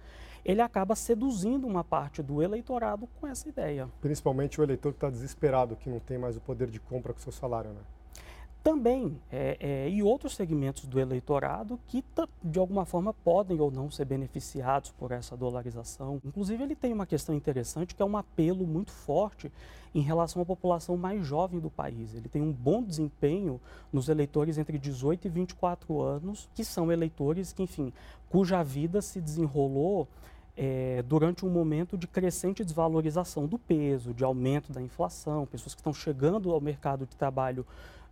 ele 0.46 0.62
acaba 0.62 0.96
seduzindo 0.96 1.68
uma 1.68 1.84
parte 1.84 2.24
do 2.24 2.42
eleitorado 2.42 3.10
com 3.20 3.28
essa 3.28 3.50
ideia. 3.50 3.90
Principalmente 4.00 4.62
o 4.62 4.64
eleitor 4.64 4.94
que 4.94 4.98
está 4.98 5.10
desesperado, 5.10 5.76
que 5.76 5.90
não 5.90 6.00
tem 6.00 6.18
mais 6.18 6.38
o 6.38 6.42
poder 6.42 6.70
de 6.70 6.80
compra 6.80 7.12
com 7.12 7.20
o 7.20 7.24
seu 7.24 7.34
salário, 7.34 7.72
né? 7.72 7.82
Também 8.68 9.18
é, 9.32 9.58
é, 9.62 9.90
e 9.90 10.04
outros 10.04 10.36
segmentos 10.36 10.86
do 10.88 11.00
eleitorado 11.00 11.80
que 11.88 12.04
de 12.44 12.60
alguma 12.60 12.84
forma 12.84 13.14
podem 13.14 13.62
ou 13.62 13.72
não 13.72 13.90
ser 13.90 14.04
beneficiados 14.04 14.92
por 14.92 15.14
essa 15.14 15.38
dolarização. 15.38 16.20
Inclusive 16.26 16.62
ele 16.62 16.76
tem 16.76 16.92
uma 16.92 17.06
questão 17.06 17.34
interessante 17.34 17.96
que 17.96 18.02
é 18.02 18.06
um 18.06 18.18
apelo 18.18 18.68
muito 18.68 18.92
forte 18.92 19.50
em 19.96 20.02
relação 20.02 20.42
à 20.42 20.46
população 20.46 20.98
mais 20.98 21.26
jovem 21.26 21.62
do 21.62 21.70
país. 21.70 22.14
Ele 22.14 22.28
tem 22.28 22.42
um 22.42 22.52
bom 22.52 22.84
desempenho 22.84 23.62
nos 23.92 24.10
eleitores 24.10 24.58
entre 24.58 24.78
18 24.78 25.28
e 25.28 25.30
24 25.30 26.02
anos, 26.02 26.50
que 26.54 26.66
são 26.66 26.92
eleitores 26.92 27.54
que, 27.54 27.64
enfim, 27.64 27.94
cuja 28.30 28.62
vida 28.64 29.02
se 29.02 29.22
desenrolou 29.22 30.10
é, 30.58 31.02
durante 31.04 31.46
um 31.46 31.50
momento 31.50 31.98
de 31.98 32.06
crescente 32.06 32.66
desvalorização 32.66 33.48
do 33.48 33.58
peso, 33.58 34.14
de 34.14 34.26
aumento 34.26 34.74
da 34.74 34.82
inflação, 34.82 35.46
pessoas 35.46 35.74
que 35.74 35.80
estão 35.80 35.94
chegando 35.94 36.52
ao 36.52 36.60
mercado 36.60 37.06
de 37.06 37.16
trabalho 37.16 37.66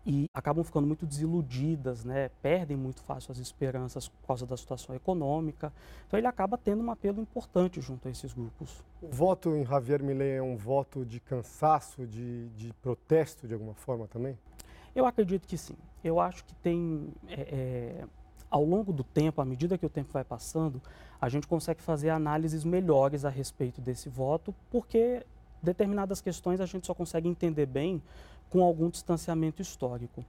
e 0.06 0.30
acabam 0.34 0.64
ficando 0.64 0.86
muito 0.86 1.06
desiludidas, 1.06 2.06
né? 2.06 2.30
perdem 2.42 2.78
muito 2.78 3.02
fácil 3.02 3.32
as 3.32 3.40
esperanças 3.40 4.08
por 4.08 4.28
causa 4.28 4.46
da 4.46 4.56
situação 4.56 4.96
econômica. 4.96 5.74
Então 6.08 6.20
ele 6.20 6.28
acaba 6.28 6.58
tendo 6.58 6.84
um 6.84 6.92
apelo 6.92 7.20
importante 7.20 7.82
junto 7.82 8.08
a 8.08 8.12
esses 8.12 8.32
grupos. 8.32 8.84
O 9.02 9.08
voto 9.08 9.56
em 9.56 9.66
Javier 9.66 10.04
Milei 10.04 10.34
é 10.34 10.44
um 10.44 10.56
voto 10.56 11.04
de 11.04 11.20
cansaço, 11.20 12.06
de, 12.06 12.50
de 12.50 12.72
protesto 12.84 13.48
de 13.48 13.56
alguma 13.56 13.74
forma 13.74 14.08
também? 14.08 14.38
Eu 14.96 15.08
acredito 15.08 15.48
que 15.48 15.58
sim. 15.58 15.76
Eu 16.04 16.20
acho 16.20 16.46
que 16.46 16.54
tem, 16.56 17.12
é, 17.28 17.42
é, 17.42 18.06
ao 18.50 18.64
longo 18.64 18.94
do 18.94 19.04
tempo, 19.04 19.42
à 19.42 19.46
medida 19.46 19.76
que 19.76 19.86
o 19.86 19.90
tempo 19.90 20.14
vai 20.14 20.24
passando, 20.24 20.80
a 21.20 21.28
gente 21.30 21.48
consegue 21.48 21.82
fazer 21.82 22.12
análises 22.12 22.64
melhores 22.64 23.26
a 23.26 23.30
respeito 23.30 23.82
desse 23.82 24.08
voto, 24.08 24.54
porque 24.70 25.26
determinadas 25.64 26.22
questões 26.22 26.62
a 26.62 26.66
gente 26.68 26.86
só 26.86 26.94
consegue 26.94 27.28
entender 27.28 27.66
bem 27.66 28.02
com 28.50 28.64
algum 28.64 28.90
distanciamento 28.90 29.62
histórico. 29.62 30.26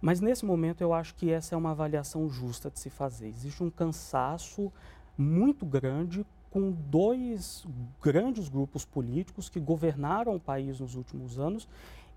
Mas 0.00 0.20
nesse 0.20 0.44
momento 0.44 0.80
eu 0.80 0.94
acho 0.94 1.14
que 1.14 1.30
essa 1.30 1.54
é 1.54 1.58
uma 1.58 1.72
avaliação 1.72 2.28
justa 2.28 2.70
de 2.70 2.80
se 2.80 2.88
fazer. 2.88 3.28
Existe 3.28 3.62
um 3.62 3.70
cansaço 3.70 4.72
muito 5.16 5.66
grande 5.66 6.24
com 6.50 6.72
dois 6.72 7.64
grandes 8.02 8.48
grupos 8.48 8.84
políticos 8.84 9.48
que 9.48 9.60
governaram 9.60 10.34
o 10.34 10.40
país 10.40 10.80
nos 10.80 10.96
últimos 10.96 11.38
anos 11.38 11.68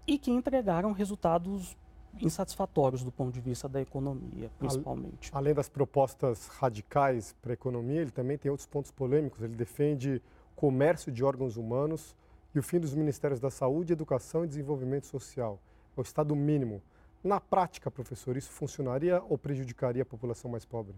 e 0.07 0.17
que 0.17 0.31
entregaram 0.31 0.91
resultados 0.91 1.77
insatisfatórios 2.21 3.03
do 3.03 3.11
ponto 3.11 3.33
de 3.33 3.41
vista 3.41 3.67
da 3.67 3.81
economia, 3.81 4.49
principalmente. 4.59 5.29
Além 5.33 5.53
das 5.53 5.69
propostas 5.69 6.47
radicais 6.47 7.35
para 7.41 7.53
a 7.53 7.55
economia, 7.55 8.01
ele 8.01 8.11
também 8.11 8.37
tem 8.37 8.51
outros 8.51 8.67
pontos 8.67 8.91
polêmicos. 8.91 9.41
Ele 9.41 9.55
defende 9.55 10.21
comércio 10.55 11.11
de 11.11 11.23
órgãos 11.23 11.57
humanos, 11.57 12.15
e 12.53 12.59
o 12.59 12.63
fim 12.63 12.79
dos 12.79 12.93
Ministérios 12.93 13.39
da 13.39 13.49
Saúde, 13.49 13.93
Educação 13.93 14.43
e 14.43 14.47
Desenvolvimento 14.47 15.07
Social. 15.07 15.59
É 15.97 15.99
o 15.99 16.03
Estado 16.03 16.35
mínimo. 16.35 16.81
Na 17.23 17.39
prática, 17.39 17.89
professor, 17.89 18.37
isso 18.37 18.51
funcionaria 18.51 19.21
ou 19.29 19.37
prejudicaria 19.37 20.03
a 20.03 20.05
população 20.05 20.51
mais 20.51 20.65
pobre? 20.65 20.93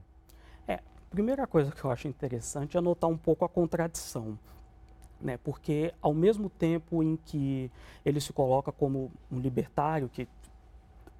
É, 0.67 0.79
primeira 1.09 1.45
coisa 1.47 1.71
que 1.71 1.83
eu 1.83 1.91
acho 1.91 2.07
interessante 2.07 2.77
é 2.77 2.81
notar 2.81 3.09
um 3.09 3.17
pouco 3.17 3.45
a 3.45 3.49
contradição. 3.49 4.37
Né? 5.21 5.37
Porque, 5.37 5.93
ao 6.01 6.13
mesmo 6.13 6.49
tempo 6.49 7.01
em 7.01 7.15
que 7.15 7.71
ele 8.03 8.19
se 8.19 8.33
coloca 8.33 8.71
como 8.71 9.11
um 9.31 9.39
libertário, 9.39 10.09
que 10.09 10.27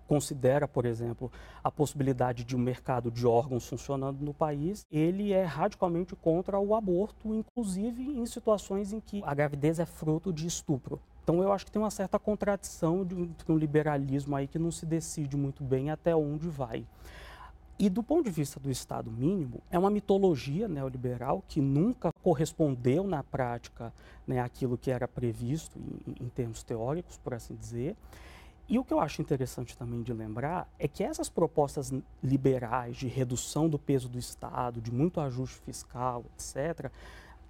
considera, 0.08 0.68
por 0.68 0.86
exemplo, 0.86 1.32
a 1.64 1.72
possibilidade 1.72 2.44
de 2.44 2.56
um 2.56 2.60
mercado 2.60 3.12
de 3.12 3.26
órgãos 3.26 3.68
funcionando 3.68 4.22
no 4.22 4.34
país, 4.34 4.86
ele 4.92 5.34
é 5.34 5.44
radicalmente 5.44 6.16
contra 6.16 6.60
o 6.60 6.76
aborto, 6.76 7.34
inclusive 7.34 8.04
em 8.04 8.26
situações 8.26 8.94
em 8.94 9.00
que 9.00 9.24
a 9.26 9.34
gravidez 9.34 9.80
é 9.80 9.86
fruto 9.86 10.32
de 10.32 10.48
estupro. 10.48 11.00
Então 11.24 11.42
eu 11.42 11.52
acho 11.52 11.66
que 11.66 11.72
tem 11.72 11.82
uma 11.82 11.90
certa 11.90 12.20
contradição 12.20 13.04
de 13.04 13.16
um 13.50 13.58
liberalismo 13.58 14.36
aí 14.36 14.48
que 14.48 14.60
não 14.60 14.72
se 14.72 14.86
decide 14.86 15.36
muito 15.36 15.64
bem 15.64 15.90
até 15.90 16.16
onde 16.16 16.48
vai. 16.48 16.86
E 17.78 17.90
do 17.90 18.02
ponto 18.02 18.24
de 18.24 18.32
vista 18.32 18.58
do 18.58 18.72
Estado 18.72 19.12
mínimo, 19.12 19.62
é 19.70 19.78
uma 19.78 19.90
mitologia 19.90 20.66
neoliberal 20.66 21.44
que 21.46 21.60
nunca 21.60 22.10
correspondeu 22.24 23.04
na 23.06 23.22
prática 23.22 23.92
né, 24.26 24.40
àquilo 24.40 24.78
que 24.78 24.90
era 24.90 25.10
previsto 25.10 25.78
em, 26.08 26.26
em 26.26 26.30
termos 26.30 26.64
teóricos, 26.64 27.18
por 27.18 27.34
assim 27.34 27.54
dizer. 27.54 27.98
E 28.68 28.80
o 28.80 28.84
que 28.84 28.92
eu 28.92 29.00
acho 29.00 29.22
interessante 29.22 29.78
também 29.78 30.02
de 30.02 30.12
lembrar 30.12 30.68
é 30.80 30.88
que 30.88 31.04
essas 31.04 31.30
propostas 31.30 31.94
liberais 32.24 32.98
de 32.98 33.08
redução 33.08 33.70
do 33.70 33.78
peso 33.78 34.10
do 34.10 34.18
Estado, 34.18 34.82
de 34.82 34.92
muito 34.92 35.20
ajuste 35.20 35.58
fiscal, 35.60 36.26
etc., 36.34 36.92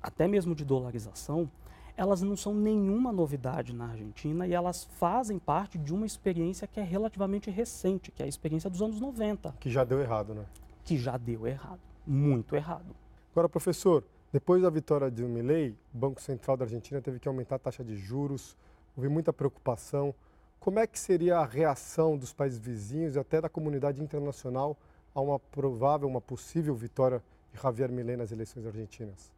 até 0.03 0.27
mesmo 0.27 0.53
de 0.53 0.65
dolarização, 0.65 1.49
elas 1.97 2.21
não 2.21 2.35
são 2.35 2.53
nenhuma 2.53 3.11
novidade 3.13 3.73
na 3.73 3.87
Argentina 3.87 4.45
e 4.45 4.53
elas 4.53 4.83
fazem 4.83 5.39
parte 5.39 5.77
de 5.77 5.93
uma 5.93 6.05
experiência 6.05 6.67
que 6.67 6.79
é 6.79 6.83
relativamente 6.83 7.49
recente, 7.49 8.11
que 8.11 8.21
é 8.21 8.25
a 8.25 8.29
experiência 8.29 8.69
dos 8.69 8.81
anos 8.81 8.99
90. 8.99 9.55
Que 9.59 9.71
já 9.71 9.85
deu 9.85 10.01
errado, 10.01 10.33
né? 10.33 10.45
Que 10.83 10.97
já 10.97 11.17
deu 11.17 11.47
errado, 11.47 11.79
muito 12.05 12.55
errado. 12.55 12.93
Agora, 13.31 13.47
professor, 13.47 14.03
depois 14.33 14.61
da 14.61 14.69
vitória 14.69 15.09
de 15.09 15.23
Milei, 15.23 15.73
o 15.93 15.97
Banco 15.97 16.21
Central 16.21 16.57
da 16.57 16.65
Argentina 16.65 17.01
teve 17.01 17.19
que 17.19 17.27
aumentar 17.27 17.55
a 17.55 17.59
taxa 17.59 17.83
de 17.85 17.95
juros, 17.95 18.57
houve 18.95 19.07
muita 19.07 19.31
preocupação. 19.31 20.13
Como 20.59 20.79
é 20.79 20.87
que 20.87 20.99
seria 20.99 21.37
a 21.37 21.45
reação 21.45 22.17
dos 22.17 22.33
países 22.33 22.59
vizinhos 22.59 23.15
e 23.15 23.19
até 23.19 23.39
da 23.39 23.49
comunidade 23.49 24.01
internacional 24.01 24.77
a 25.13 25.21
uma 25.21 25.39
provável, 25.39 26.07
uma 26.07 26.21
possível 26.21 26.75
vitória 26.75 27.23
de 27.53 27.61
Javier 27.61 27.91
Milei 27.91 28.17
nas 28.17 28.31
eleições 28.31 28.65
argentinas? 28.65 29.31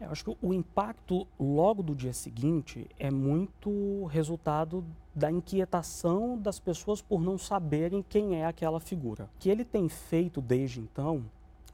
Eu 0.00 0.10
acho 0.10 0.24
que 0.24 0.36
o 0.40 0.54
impacto 0.54 1.26
logo 1.40 1.82
do 1.82 1.94
dia 1.94 2.12
seguinte 2.12 2.88
é 2.98 3.10
muito 3.10 4.04
resultado 4.04 4.84
da 5.12 5.30
inquietação 5.30 6.38
das 6.38 6.60
pessoas 6.60 7.02
por 7.02 7.20
não 7.20 7.36
saberem 7.36 8.04
quem 8.08 8.40
é 8.40 8.46
aquela 8.46 8.78
figura. 8.78 9.24
O 9.24 9.38
que 9.40 9.50
ele 9.50 9.64
tem 9.64 9.88
feito 9.88 10.40
desde 10.40 10.80
então 10.80 11.24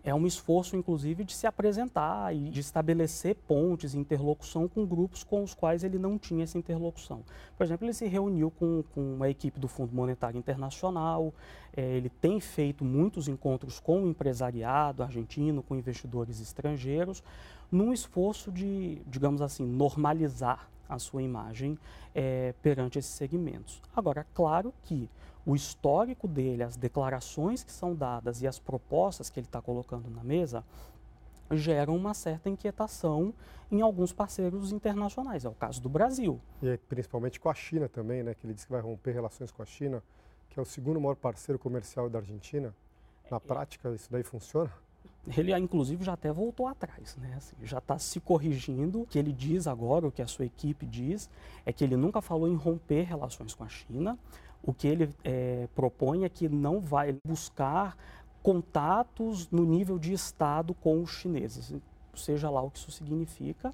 é 0.04 0.14
um 0.14 0.26
esforço, 0.26 0.76
inclusive, 0.76 1.25
de 1.25 1.32
se 1.32 1.46
apresentar 1.46 2.37
e 2.37 2.50
de 2.50 2.61
estabelecer 2.61 3.34
pontes, 3.49 3.94
interlocução 3.94 4.68
com 4.68 4.84
grupos 4.84 5.25
com 5.25 5.42
os 5.42 5.54
quais 5.54 5.82
ele 5.82 5.99
não 5.99 6.18
tinha 6.18 6.44
essa 6.44 6.58
interlocução. 6.58 7.23
Por 7.56 7.64
exemplo, 7.64 7.87
ele 7.87 7.94
se 7.94 8.06
reuniu 8.06 8.50
com, 8.50 8.84
com 8.94 9.14
uma 9.14 9.30
equipe 9.30 9.58
do 9.58 9.66
Fundo 9.66 9.94
Monetário 9.94 10.37
Internacional, 10.37 11.32
é, 11.75 11.96
ele 11.96 12.11
tem 12.11 12.38
feito 12.38 12.84
muitos 12.84 13.28
encontros 13.28 13.80
com 13.80 14.04
o 14.04 14.08
empresariado 14.08 15.02
argentino, 15.02 15.62
com 15.62 15.75
investidores 15.75 16.38
estrangeiros, 16.38 17.23
num 17.73 17.90
esforço 17.90 18.52
de, 18.52 19.00
digamos 19.06 19.40
assim, 19.40 19.64
normalizar 19.64 20.68
a 20.88 20.98
sua 20.98 21.22
imagem 21.22 21.78
é, 22.14 22.54
perante 22.62 22.98
esses 22.98 23.12
segmentos. 23.12 23.80
Agora, 23.94 24.26
claro 24.34 24.72
que 24.82 25.08
o 25.46 25.54
histórico 25.54 26.26
dele, 26.26 26.62
as 26.62 26.76
declarações 26.76 27.62
que 27.62 27.72
são 27.72 27.94
dadas 27.94 28.40
e 28.40 28.46
as 28.46 28.58
propostas 28.58 29.28
que 29.28 29.38
ele 29.38 29.46
está 29.46 29.60
colocando 29.60 30.08
na 30.10 30.24
mesa 30.24 30.64
geram 31.50 31.94
uma 31.94 32.14
certa 32.14 32.48
inquietação 32.48 33.34
em 33.70 33.82
alguns 33.82 34.12
parceiros 34.12 34.72
internacionais. 34.72 35.44
É 35.44 35.48
o 35.48 35.54
caso 35.54 35.82
do 35.82 35.88
Brasil. 35.88 36.40
E 36.62 36.76
principalmente 36.88 37.38
com 37.38 37.50
a 37.50 37.54
China 37.54 37.88
também, 37.88 38.22
né? 38.22 38.34
Que 38.34 38.46
ele 38.46 38.54
disse 38.54 38.66
que 38.66 38.72
vai 38.72 38.80
romper 38.80 39.12
relações 39.12 39.50
com 39.50 39.62
a 39.62 39.66
China, 39.66 40.02
que 40.48 40.58
é 40.58 40.62
o 40.62 40.64
segundo 40.64 41.00
maior 41.00 41.16
parceiro 41.16 41.58
comercial 41.58 42.08
da 42.08 42.18
Argentina. 42.20 42.74
Na 43.30 43.36
é, 43.36 43.40
prática, 43.40 43.90
isso 43.90 44.10
daí 44.10 44.22
funciona? 44.22 44.72
Ele, 45.26 45.56
inclusive, 45.56 46.04
já 46.04 46.12
até 46.12 46.30
voltou 46.30 46.66
atrás, 46.66 47.16
né? 47.16 47.34
Assim, 47.36 47.56
já 47.62 47.78
está 47.78 47.98
se 47.98 48.20
corrigindo. 48.20 49.02
O 49.02 49.06
que 49.06 49.18
ele 49.18 49.32
diz 49.32 49.66
agora, 49.66 50.06
o 50.06 50.12
que 50.12 50.20
a 50.20 50.26
sua 50.26 50.44
equipe 50.44 50.84
diz, 50.84 51.30
é 51.64 51.72
que 51.72 51.82
ele 51.82 51.96
nunca 51.96 52.20
falou 52.20 52.48
em 52.48 52.54
romper 52.54 53.04
relações 53.04 53.54
com 53.54 53.64
a 53.64 53.68
China. 53.68 54.18
O 54.62 54.72
que 54.72 54.86
ele 54.86 55.10
é, 55.22 55.66
propõe 55.74 56.24
é 56.24 56.28
que 56.28 56.48
não 56.48 56.80
vai 56.80 57.16
buscar 57.26 57.96
contatos 58.42 59.48
no 59.50 59.64
nível 59.64 59.98
de 59.98 60.12
Estado 60.12 60.74
com 60.74 61.02
os 61.02 61.10
chineses, 61.10 61.74
seja 62.14 62.50
lá 62.50 62.60
o 62.60 62.70
que 62.70 62.78
isso 62.78 62.90
significa, 62.90 63.72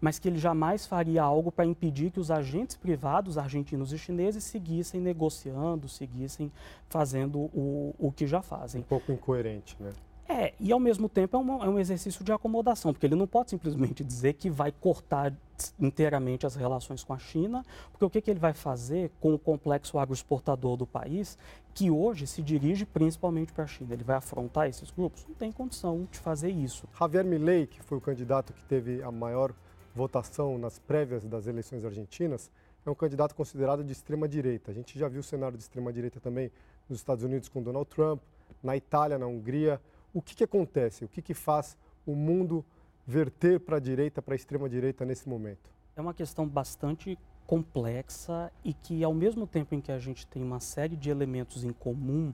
mas 0.00 0.20
que 0.20 0.28
ele 0.28 0.38
jamais 0.38 0.86
faria 0.86 1.22
algo 1.22 1.50
para 1.50 1.64
impedir 1.64 2.12
que 2.12 2.20
os 2.20 2.30
agentes 2.30 2.76
privados 2.76 3.36
argentinos 3.36 3.92
e 3.92 3.98
chineses 3.98 4.44
seguissem 4.44 5.00
negociando, 5.00 5.88
seguissem 5.88 6.52
fazendo 6.88 7.38
o, 7.52 7.94
o 7.98 8.12
que 8.12 8.26
já 8.26 8.40
fazem. 8.40 8.82
Um 8.82 8.84
pouco 8.84 9.10
incoerente, 9.10 9.76
né? 9.80 9.90
É, 10.26 10.54
e 10.58 10.72
ao 10.72 10.80
mesmo 10.80 11.08
tempo 11.08 11.36
é, 11.36 11.40
uma, 11.40 11.64
é, 11.64 11.68
um 11.68 11.78
exercício 11.78 12.24
de 12.24 12.32
acomodação, 12.32 12.92
porque 12.92 13.06
ele 13.06 13.14
não 13.14 13.26
pode 13.26 13.50
simplesmente 13.50 14.02
dizer 14.02 14.32
que 14.34 14.48
vai 14.48 14.72
cortar 14.72 15.34
inteiramente 15.78 16.46
as 16.46 16.56
relações 16.56 17.04
com 17.04 17.12
a 17.12 17.18
China, 17.18 17.64
porque 17.92 18.04
o 18.04 18.10
que, 18.10 18.20
que 18.20 18.30
ele 18.30 18.40
vai 18.40 18.54
fazer 18.54 19.10
com 19.20 19.34
o 19.34 19.38
complexo 19.38 19.98
agroexportador 19.98 20.76
do 20.76 20.86
país, 20.86 21.36
que 21.74 21.90
hoje 21.90 22.26
se 22.26 22.42
dirige 22.42 22.86
principalmente 22.86 23.52
para 23.52 23.64
a 23.64 23.66
China? 23.66 23.92
Ele 23.92 24.02
vai 24.02 24.16
afrontar 24.16 24.66
esses 24.68 24.90
grupos? 24.90 25.24
Não 25.28 25.34
tem 25.34 25.52
condição 25.52 26.08
de 26.10 26.18
fazer 26.18 26.50
isso. 26.50 26.88
Javier 26.98 27.24
Milei, 27.24 27.66
que 27.66 27.82
foi 27.82 27.98
o 27.98 28.00
candidato 28.00 28.52
que 28.52 28.64
teve 28.64 29.02
a 29.02 29.12
maior 29.12 29.52
votação 29.94 30.58
nas 30.58 30.78
prévias 30.78 31.24
das 31.24 31.46
eleições 31.46 31.84
argentinas, 31.84 32.50
é 32.86 32.90
um 32.90 32.94
candidato 32.94 33.34
considerado 33.34 33.84
de 33.84 33.92
extrema 33.92 34.26
direita. 34.26 34.70
A 34.70 34.74
gente 34.74 34.98
já 34.98 35.08
viu 35.08 35.20
o 35.20 35.22
cenário 35.22 35.56
de 35.56 35.62
extrema 35.62 35.92
direita 35.92 36.18
também 36.18 36.50
nos 36.88 36.98
Estados 36.98 37.24
Unidos 37.24 37.48
com 37.48 37.62
Donald 37.62 37.88
Trump, 37.88 38.20
na 38.62 38.76
Itália, 38.76 39.18
na 39.18 39.26
Hungria. 39.26 39.80
O 40.14 40.22
que, 40.22 40.36
que 40.36 40.44
acontece? 40.44 41.04
O 41.04 41.08
que, 41.08 41.20
que 41.20 41.34
faz 41.34 41.76
o 42.06 42.14
mundo 42.14 42.64
verter 43.04 43.58
para 43.58 43.78
a 43.78 43.80
direita, 43.80 44.22
para 44.22 44.34
a 44.34 44.36
extrema 44.36 44.68
direita 44.68 45.04
nesse 45.04 45.28
momento? 45.28 45.68
É 45.96 46.00
uma 46.00 46.14
questão 46.14 46.48
bastante 46.48 47.18
complexa 47.48 48.52
e 48.64 48.72
que, 48.72 49.02
ao 49.02 49.12
mesmo 49.12 49.44
tempo 49.44 49.74
em 49.74 49.80
que 49.80 49.90
a 49.90 49.98
gente 49.98 50.24
tem 50.28 50.40
uma 50.40 50.60
série 50.60 50.94
de 50.94 51.10
elementos 51.10 51.64
em 51.64 51.72
comum, 51.72 52.32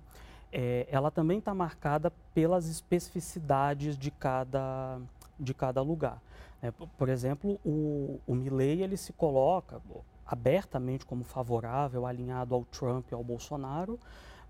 é, 0.52 0.86
ela 0.90 1.10
também 1.10 1.38
está 1.38 1.54
marcada 1.54 2.12
pelas 2.34 2.68
especificidades 2.68 3.96
de 3.96 4.10
cada, 4.10 5.00
de 5.38 5.54
cada 5.54 5.80
lugar. 5.80 6.20
É, 6.62 6.70
por 6.70 7.08
exemplo, 7.08 7.58
o, 7.64 8.20
o 8.26 8.34
Milley 8.34 8.82
ele 8.82 8.98
se 8.98 9.14
coloca 9.14 9.80
abertamente 10.26 11.06
como 11.06 11.24
favorável, 11.24 12.04
alinhado 12.06 12.54
ao 12.54 12.62
Trump 12.66 13.10
e 13.10 13.14
ao 13.14 13.24
Bolsonaro, 13.24 13.98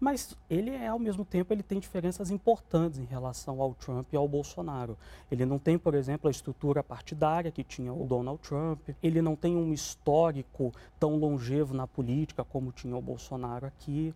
mas 0.00 0.34
ele 0.48 0.70
é 0.70 0.86
ao 0.88 0.98
mesmo 0.98 1.26
tempo 1.26 1.52
ele 1.52 1.62
tem 1.62 1.78
diferenças 1.78 2.30
importantes 2.30 2.98
em 2.98 3.04
relação 3.04 3.60
ao 3.60 3.74
Trump 3.74 4.10
e 4.10 4.16
ao 4.16 4.26
Bolsonaro. 4.26 4.96
Ele 5.30 5.44
não 5.44 5.58
tem, 5.58 5.78
por 5.78 5.94
exemplo, 5.94 6.26
a 6.26 6.30
estrutura 6.30 6.82
partidária 6.82 7.52
que 7.52 7.62
tinha 7.62 7.92
o 7.92 8.06
Donald 8.06 8.40
Trump. 8.40 8.80
Ele 9.02 9.20
não 9.20 9.36
tem 9.36 9.54
um 9.54 9.74
histórico 9.74 10.72
tão 10.98 11.16
longevo 11.16 11.74
na 11.74 11.86
política 11.86 12.42
como 12.42 12.72
tinha 12.72 12.96
o 12.96 13.02
Bolsonaro 13.02 13.66
aqui. 13.66 14.14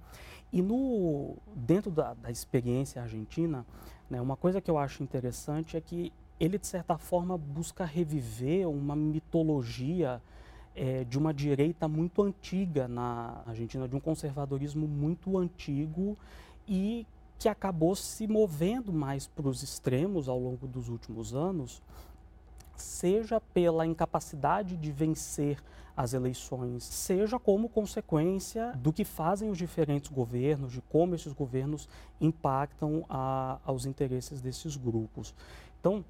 E 0.50 0.62
no 0.62 1.36
dentro 1.54 1.90
da, 1.90 2.14
da 2.14 2.30
experiência 2.30 3.02
argentina, 3.02 3.66
né, 4.08 4.20
uma 4.22 4.36
coisa 4.36 4.62
que 4.62 4.70
eu 4.70 4.78
acho 4.78 5.02
interessante 5.02 5.76
é 5.76 5.80
que 5.82 6.10
ele 6.40 6.58
de 6.58 6.66
certa 6.66 6.96
forma 6.96 7.36
busca 7.36 7.84
reviver 7.84 8.68
uma 8.68 8.96
mitologia 8.96 10.20
é, 10.74 11.04
de 11.04 11.18
uma 11.18 11.32
direita 11.32 11.86
muito 11.86 12.22
antiga 12.22 12.88
na 12.88 13.42
Argentina, 13.46 13.88
de 13.88 13.94
um 13.94 14.00
conservadorismo 14.00 14.86
muito 14.86 15.38
antigo 15.38 16.16
e 16.66 17.06
que 17.38 17.48
acabou 17.48 17.94
se 17.94 18.26
movendo 18.26 18.92
mais 18.92 19.26
para 19.26 19.48
os 19.48 19.62
extremos 19.62 20.28
ao 20.28 20.38
longo 20.38 20.66
dos 20.66 20.88
últimos 20.88 21.34
anos, 21.34 21.82
seja 22.76 23.40
pela 23.40 23.86
incapacidade 23.86 24.76
de 24.76 24.90
vencer 24.90 25.62
as 25.96 26.12
eleições, 26.12 26.82
seja 26.82 27.38
como 27.38 27.68
consequência 27.68 28.72
do 28.72 28.92
que 28.92 29.04
fazem 29.04 29.48
os 29.48 29.56
diferentes 29.56 30.10
governos, 30.10 30.72
de 30.72 30.80
como 30.82 31.14
esses 31.14 31.32
governos 31.32 31.88
impactam 32.20 33.04
a, 33.08 33.58
aos 33.64 33.86
interesses 33.86 34.40
desses 34.40 34.76
grupos. 34.76 35.32
Então, 35.78 36.04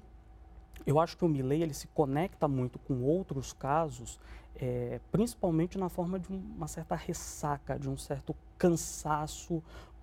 eu 0.85 0.99
acho 0.99 1.15
que 1.17 1.23
o 1.23 1.27
Milley 1.27 1.61
ele 1.61 1.73
se 1.73 1.87
conecta 1.87 2.47
muito 2.47 2.79
com 2.79 3.03
outros 3.03 3.53
casos, 3.53 4.19
é, 4.55 4.99
principalmente 5.11 5.77
na 5.77 5.89
forma 5.89 6.19
de 6.19 6.31
uma 6.31 6.67
certa 6.67 6.95
ressaca, 6.95 7.77
de 7.77 7.89
um 7.89 7.97
certo 7.97 8.35
cansaço 8.57 9.61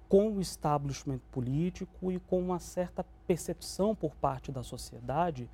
com 0.09 0.31
o 0.33 0.41
establishment 0.41 1.21
político 1.31 2.13
e 2.13 2.19
com 2.21 2.39
uma 2.39 2.59
certa 2.59 3.05
percepção 3.27 3.95
por 3.95 4.15
parte 4.17 4.53
da 4.53 4.63
sociedade 4.63 5.49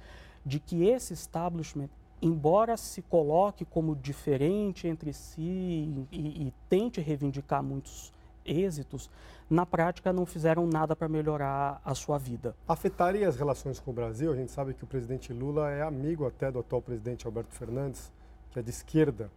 de 0.44 0.58
que 0.58 0.84
esse 0.84 1.12
establishment, 1.12 1.88
embora 2.20 2.76
se 2.76 3.02
coloque 3.02 3.64
como 3.64 3.94
diferente 3.94 4.88
entre 4.88 5.12
si 5.12 6.06
e, 6.10 6.48
e 6.48 6.54
tente 6.68 7.00
reivindicar 7.00 7.62
muitos 7.62 8.12
êxitos, 8.44 9.10
na 9.48 9.64
prática 9.64 10.12
não 10.12 10.26
fizeram 10.26 10.66
nada 10.66 10.96
para 10.96 11.08
melhorar 11.08 11.80
a 11.84 11.94
sua 11.94 12.18
vida. 12.18 12.56
Afetaria 12.66 13.28
as 13.28 13.36
relações 13.36 13.78
com 13.78 13.90
o 13.90 13.94
Brasil? 13.94 14.32
A 14.32 14.36
gente 14.36 14.50
sabe 14.50 14.74
que 14.74 14.84
o 14.84 14.86
presidente 14.86 15.32
Lula 15.32 15.70
é 15.70 15.82
amigo 15.82 16.26
até 16.26 16.50
do 16.50 16.58
atual 16.58 16.82
presidente 16.82 17.26
Alberto 17.26 17.54
Fernandes, 17.54 18.10
que 18.50 18.58
é 18.58 18.62
de 18.62 18.70
esquerda. 18.70 19.30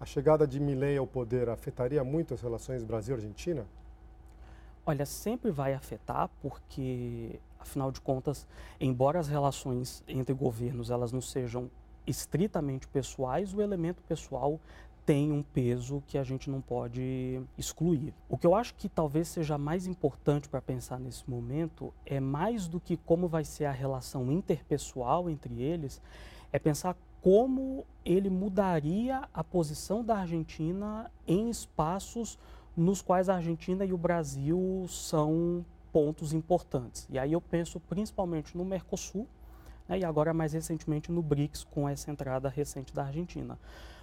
A 0.00 0.04
chegada 0.04 0.46
de 0.46 0.60
Milei 0.60 0.96
ao 0.96 1.06
poder 1.06 1.48
afetaria 1.48 2.04
muito 2.04 2.34
as 2.34 2.40
relações 2.40 2.84
Brasil-Argentina? 2.84 3.66
Olha, 4.86 5.04
sempre 5.04 5.50
vai 5.50 5.74
afetar, 5.74 6.30
porque, 6.40 7.40
afinal 7.58 7.90
de 7.90 8.00
contas, 8.00 8.46
embora 8.80 9.18
as 9.18 9.28
relações 9.28 10.02
entre 10.06 10.32
governos 10.32 10.90
elas 10.90 11.12
não 11.12 11.20
sejam 11.20 11.70
estritamente 12.06 12.88
pessoais, 12.88 13.52
o 13.52 13.60
elemento 13.60 14.02
pessoal 14.04 14.58
tem 15.04 15.32
um 15.32 15.42
peso 15.42 16.02
que 16.06 16.18
a 16.18 16.22
gente 16.22 16.50
não 16.50 16.60
pode 16.60 17.42
excluir. 17.56 18.14
O 18.28 18.36
que 18.36 18.46
eu 18.46 18.54
acho 18.54 18.74
que 18.74 18.88
talvez 18.90 19.28
seja 19.28 19.56
mais 19.56 19.86
importante 19.86 20.48
para 20.48 20.60
pensar 20.60 21.00
nesse 21.00 21.28
momento 21.28 21.92
é 22.04 22.20
mais 22.20 22.68
do 22.68 22.78
que 22.78 22.96
como 22.96 23.26
vai 23.26 23.42
ser 23.42 23.64
a 23.64 23.72
relação 23.72 24.30
interpessoal 24.30 25.30
entre 25.30 25.62
eles, 25.62 26.00
é 26.52 26.58
pensar 26.58 26.94
como 27.20 27.84
ele 28.04 28.30
mudaria 28.30 29.28
a 29.34 29.44
posição 29.44 30.04
da 30.04 30.18
Argentina 30.18 31.10
em 31.26 31.50
espaços 31.50 32.38
nos 32.76 33.02
quais 33.02 33.28
a 33.28 33.34
Argentina 33.34 33.84
e 33.84 33.92
o 33.92 33.98
Brasil 33.98 34.86
são 34.88 35.64
pontos 35.92 36.32
importantes. 36.32 37.06
E 37.10 37.18
aí 37.18 37.32
eu 37.32 37.40
penso 37.40 37.80
principalmente 37.80 38.56
no 38.56 38.64
Mercosul 38.64 39.26
né, 39.88 39.98
e 39.98 40.04
agora 40.04 40.32
mais 40.32 40.52
recentemente 40.52 41.10
no 41.10 41.22
BRICS 41.22 41.64
com 41.64 41.88
essa 41.88 42.10
entrada 42.10 42.48
recente 42.48 42.94
da 42.94 43.04
Argentina. 43.04 43.58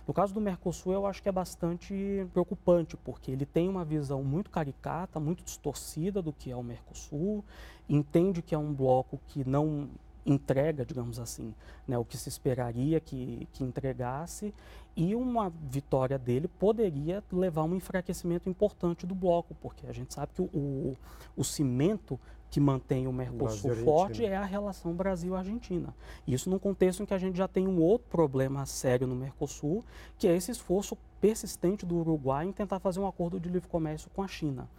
No 0.07 0.13
caso 0.13 0.33
do 0.33 0.41
Mercosul, 0.41 0.93
eu 0.93 1.05
acho 1.07 1.21
que 1.23 1.29
é 1.29 1.31
bastante 1.31 2.27
preocupante, 2.31 2.95
porque 2.95 3.31
ele 3.31 3.45
tem 3.45 3.67
uma 3.67 3.83
visão 3.83 4.23
muito 4.23 4.51
caricata, 4.51 5.19
muito 5.19 5.43
distorcida 5.43 6.21
do 6.21 6.31
que 6.31 6.51
é 6.51 6.55
o 6.55 6.61
Mercosul, 6.61 7.43
entende 7.89 8.41
que 8.41 8.53
é 8.53 8.57
um 8.57 8.71
bloco 8.71 9.19
que 9.27 9.47
não 9.47 9.89
entrega, 10.25 10.85
digamos 10.85 11.19
assim, 11.19 11.53
né, 11.87 11.97
o 11.97 12.05
que 12.05 12.17
se 12.17 12.29
esperaria 12.29 12.99
que, 12.99 13.47
que 13.53 13.63
entregasse, 13.63 14.53
e 14.95 15.13
uma 15.13 15.49
vitória 15.49 16.17
dele 16.17 16.47
poderia 16.47 17.23
levar 17.31 17.61
a 17.61 17.65
um 17.65 17.75
enfraquecimento 17.75 18.49
importante 18.49 19.05
do 19.05 19.13
bloco, 19.13 19.53
porque 19.61 19.85
a 19.87 19.91
gente 19.91 20.13
sabe 20.13 20.31
que 20.33 20.41
o, 20.41 20.45
o, 20.45 20.97
o 21.35 21.43
cimento 21.43 22.19
que 22.49 22.59
mantém 22.59 23.05
o 23.05 23.11
Mercosul 23.11 23.75
forte 23.75 24.23
é 24.23 24.37
a 24.37 24.45
relação 24.45 24.93
Brasil-Argentina. 24.93 25.93
Isso 26.25 26.49
num 26.49 26.57
contexto 26.57 27.03
em 27.03 27.05
que 27.05 27.13
a 27.13 27.17
gente 27.17 27.37
já 27.37 27.47
tem 27.47 27.67
um 27.67 27.81
outro 27.81 28.07
problema 28.09 28.65
sério 28.65 29.05
no 29.05 29.15
Mercosul, 29.15 29.83
que 30.17 30.27
é 30.27 30.35
esse 30.35 30.51
esforço 30.51 30.97
persistente 31.19 31.85
do 31.85 31.97
Uruguai 31.97 32.45
em 32.45 32.53
tentar 32.53 32.79
fazer 32.79 33.01
um 33.01 33.07
acordo 33.07 33.39
de 33.39 33.49
livre 33.49 33.67
comércio 33.67 34.09
com 34.15 34.23
a 34.23 34.27
China. 34.27 34.69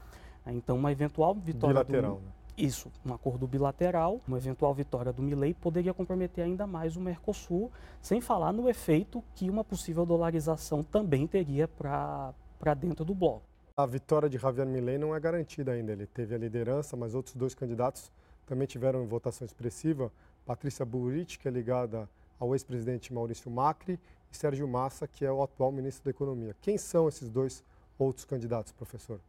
Então, 0.47 0.77
uma 0.77 0.93
eventual 0.93 1.35
vitória 1.35 1.85
Bilateral, 1.85 2.17
do, 2.17 2.21
né? 2.23 2.33
Isso, 2.57 2.91
um 3.05 3.13
acordo 3.13 3.47
bilateral, 3.47 4.21
uma 4.27 4.39
eventual 4.39 4.73
vitória 4.73 5.13
do 5.13 5.23
Milley 5.23 5.53
poderia 5.53 5.93
comprometer 5.93 6.43
ainda 6.43 6.67
mais 6.67 6.97
o 6.97 7.01
Mercosul, 7.01 7.71
sem 8.01 8.19
falar 8.19 8.51
no 8.51 8.67
efeito 8.67 9.23
que 9.35 9.51
uma 9.51 9.63
possível 9.63 10.07
dolarização 10.07 10.83
também 10.83 11.27
teria 11.27 11.69
para 11.69 12.33
dentro 12.75 13.05
do 13.05 13.15
bloco. 13.15 13.43
A 13.77 13.85
vitória 13.85 14.27
de 14.27 14.39
Javier 14.39 14.67
Milley 14.67 14.97
não 14.97 15.15
é 15.15 15.21
garantida 15.21 15.73
ainda. 15.73 15.93
Ele 15.93 16.07
teve 16.07 16.35
a 16.35 16.39
liderança, 16.39 16.97
mas 16.97 17.15
outros 17.15 17.35
dois 17.35 17.55
candidatos 17.55 18.11
também 18.47 18.67
tiveram 18.67 19.07
votação 19.07 19.45
expressiva. 19.45 20.11
Patrícia 20.47 20.87
Burrich, 20.87 21.39
que 21.39 21.47
é 21.47 21.51
ligada 21.51 22.09
ao 22.41 22.55
ex-presidente 22.55 23.13
Maurício 23.13 23.51
Macri, 23.51 24.01
e 24.33 24.37
Sérgio 24.37 24.67
Massa, 24.67 25.07
que 25.07 25.27
é 25.27 25.31
o 25.31 25.43
atual 25.43 25.71
ministro 25.71 26.05
da 26.05 26.11
Economia. 26.11 26.57
Quem 26.63 26.79
são 26.79 27.07
esses 27.07 27.29
dois 27.29 27.63
outros 27.99 28.25
candidatos, 28.25 28.73
professor? 28.73 29.21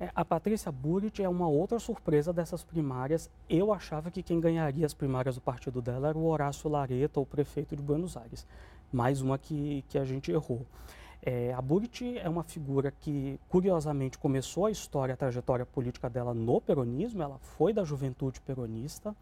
É, 0.00 0.10
a 0.14 0.24
Patrícia 0.24 0.72
Burrit 0.72 1.22
é 1.22 1.28
uma 1.28 1.48
outra 1.48 1.78
surpresa 1.78 2.32
dessas 2.32 2.64
primárias. 2.64 3.30
Eu 3.48 3.72
achava 3.72 4.10
que 4.10 4.22
quem 4.22 4.40
ganharia 4.40 4.84
as 4.84 4.94
primárias 4.94 5.36
do 5.36 5.40
partido 5.40 5.80
dela 5.80 6.08
era 6.08 6.18
o 6.18 6.26
Horácio 6.26 6.68
Lareta, 6.68 7.20
o 7.20 7.26
prefeito 7.26 7.76
de 7.76 7.82
Buenos 7.82 8.16
Aires. 8.16 8.46
Mais 8.92 9.22
uma 9.22 9.38
que, 9.38 9.84
que 9.88 9.98
a 9.98 10.04
gente 10.04 10.30
errou. 10.30 10.66
É, 11.24 11.52
a 11.52 11.62
Burrit 11.62 12.18
é 12.18 12.28
uma 12.28 12.42
figura 12.42 12.90
que, 12.90 13.38
curiosamente, 13.48 14.18
começou 14.18 14.66
a 14.66 14.72
história, 14.72 15.14
a 15.14 15.16
trajetória 15.16 15.64
política 15.64 16.10
dela 16.10 16.34
no 16.34 16.60
peronismo. 16.60 17.22
Ela 17.22 17.38
foi 17.38 17.72
da 17.72 17.84
juventude 17.84 18.40
peronista, 18.40 19.14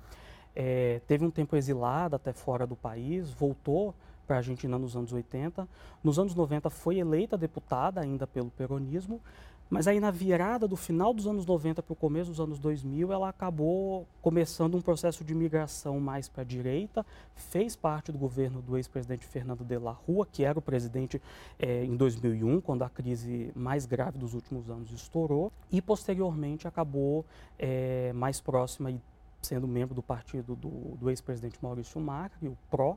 é, 0.56 1.00
teve 1.06 1.24
um 1.24 1.30
tempo 1.30 1.56
exilada 1.56 2.16
até 2.16 2.32
fora 2.32 2.66
do 2.66 2.74
país, 2.74 3.30
voltou 3.30 3.94
para 4.30 4.36
a 4.36 4.38
Argentina 4.38 4.78
nos 4.78 4.96
anos 4.96 5.12
80. 5.12 5.66
Nos 6.04 6.16
anos 6.16 6.36
90 6.36 6.70
foi 6.70 7.00
eleita 7.00 7.36
deputada 7.36 8.00
ainda 8.00 8.28
pelo 8.28 8.48
peronismo, 8.48 9.20
mas 9.68 9.88
aí 9.88 9.98
na 9.98 10.12
virada 10.12 10.68
do 10.68 10.76
final 10.76 11.12
dos 11.12 11.26
anos 11.26 11.44
90 11.44 11.82
para 11.82 11.92
o 11.92 11.96
começo 11.96 12.30
dos 12.30 12.38
anos 12.38 12.60
2000, 12.60 13.12
ela 13.12 13.28
acabou 13.28 14.06
começando 14.22 14.76
um 14.76 14.80
processo 14.80 15.24
de 15.24 15.34
migração 15.34 15.98
mais 15.98 16.28
para 16.28 16.42
a 16.42 16.44
direita, 16.44 17.04
fez 17.34 17.74
parte 17.74 18.12
do 18.12 18.18
governo 18.18 18.62
do 18.62 18.76
ex-presidente 18.76 19.26
Fernando 19.26 19.64
de 19.64 19.78
la 19.80 19.90
Rua, 19.90 20.24
que 20.30 20.44
era 20.44 20.56
o 20.56 20.62
presidente 20.62 21.20
é, 21.58 21.84
em 21.84 21.96
2001, 21.96 22.60
quando 22.60 22.84
a 22.84 22.88
crise 22.88 23.50
mais 23.56 23.84
grave 23.84 24.16
dos 24.16 24.32
últimos 24.32 24.70
anos 24.70 24.92
estourou, 24.92 25.52
e 25.72 25.82
posteriormente 25.82 26.68
acabou 26.68 27.26
é, 27.58 28.12
mais 28.12 28.40
próxima 28.40 28.92
e 28.92 29.00
sendo 29.42 29.66
membro 29.66 29.92
do 29.92 30.02
partido 30.02 30.54
do, 30.54 30.96
do 31.00 31.10
ex-presidente 31.10 31.58
Maurício 31.60 32.00
Macri, 32.00 32.46
o 32.46 32.56
PRO, 32.70 32.96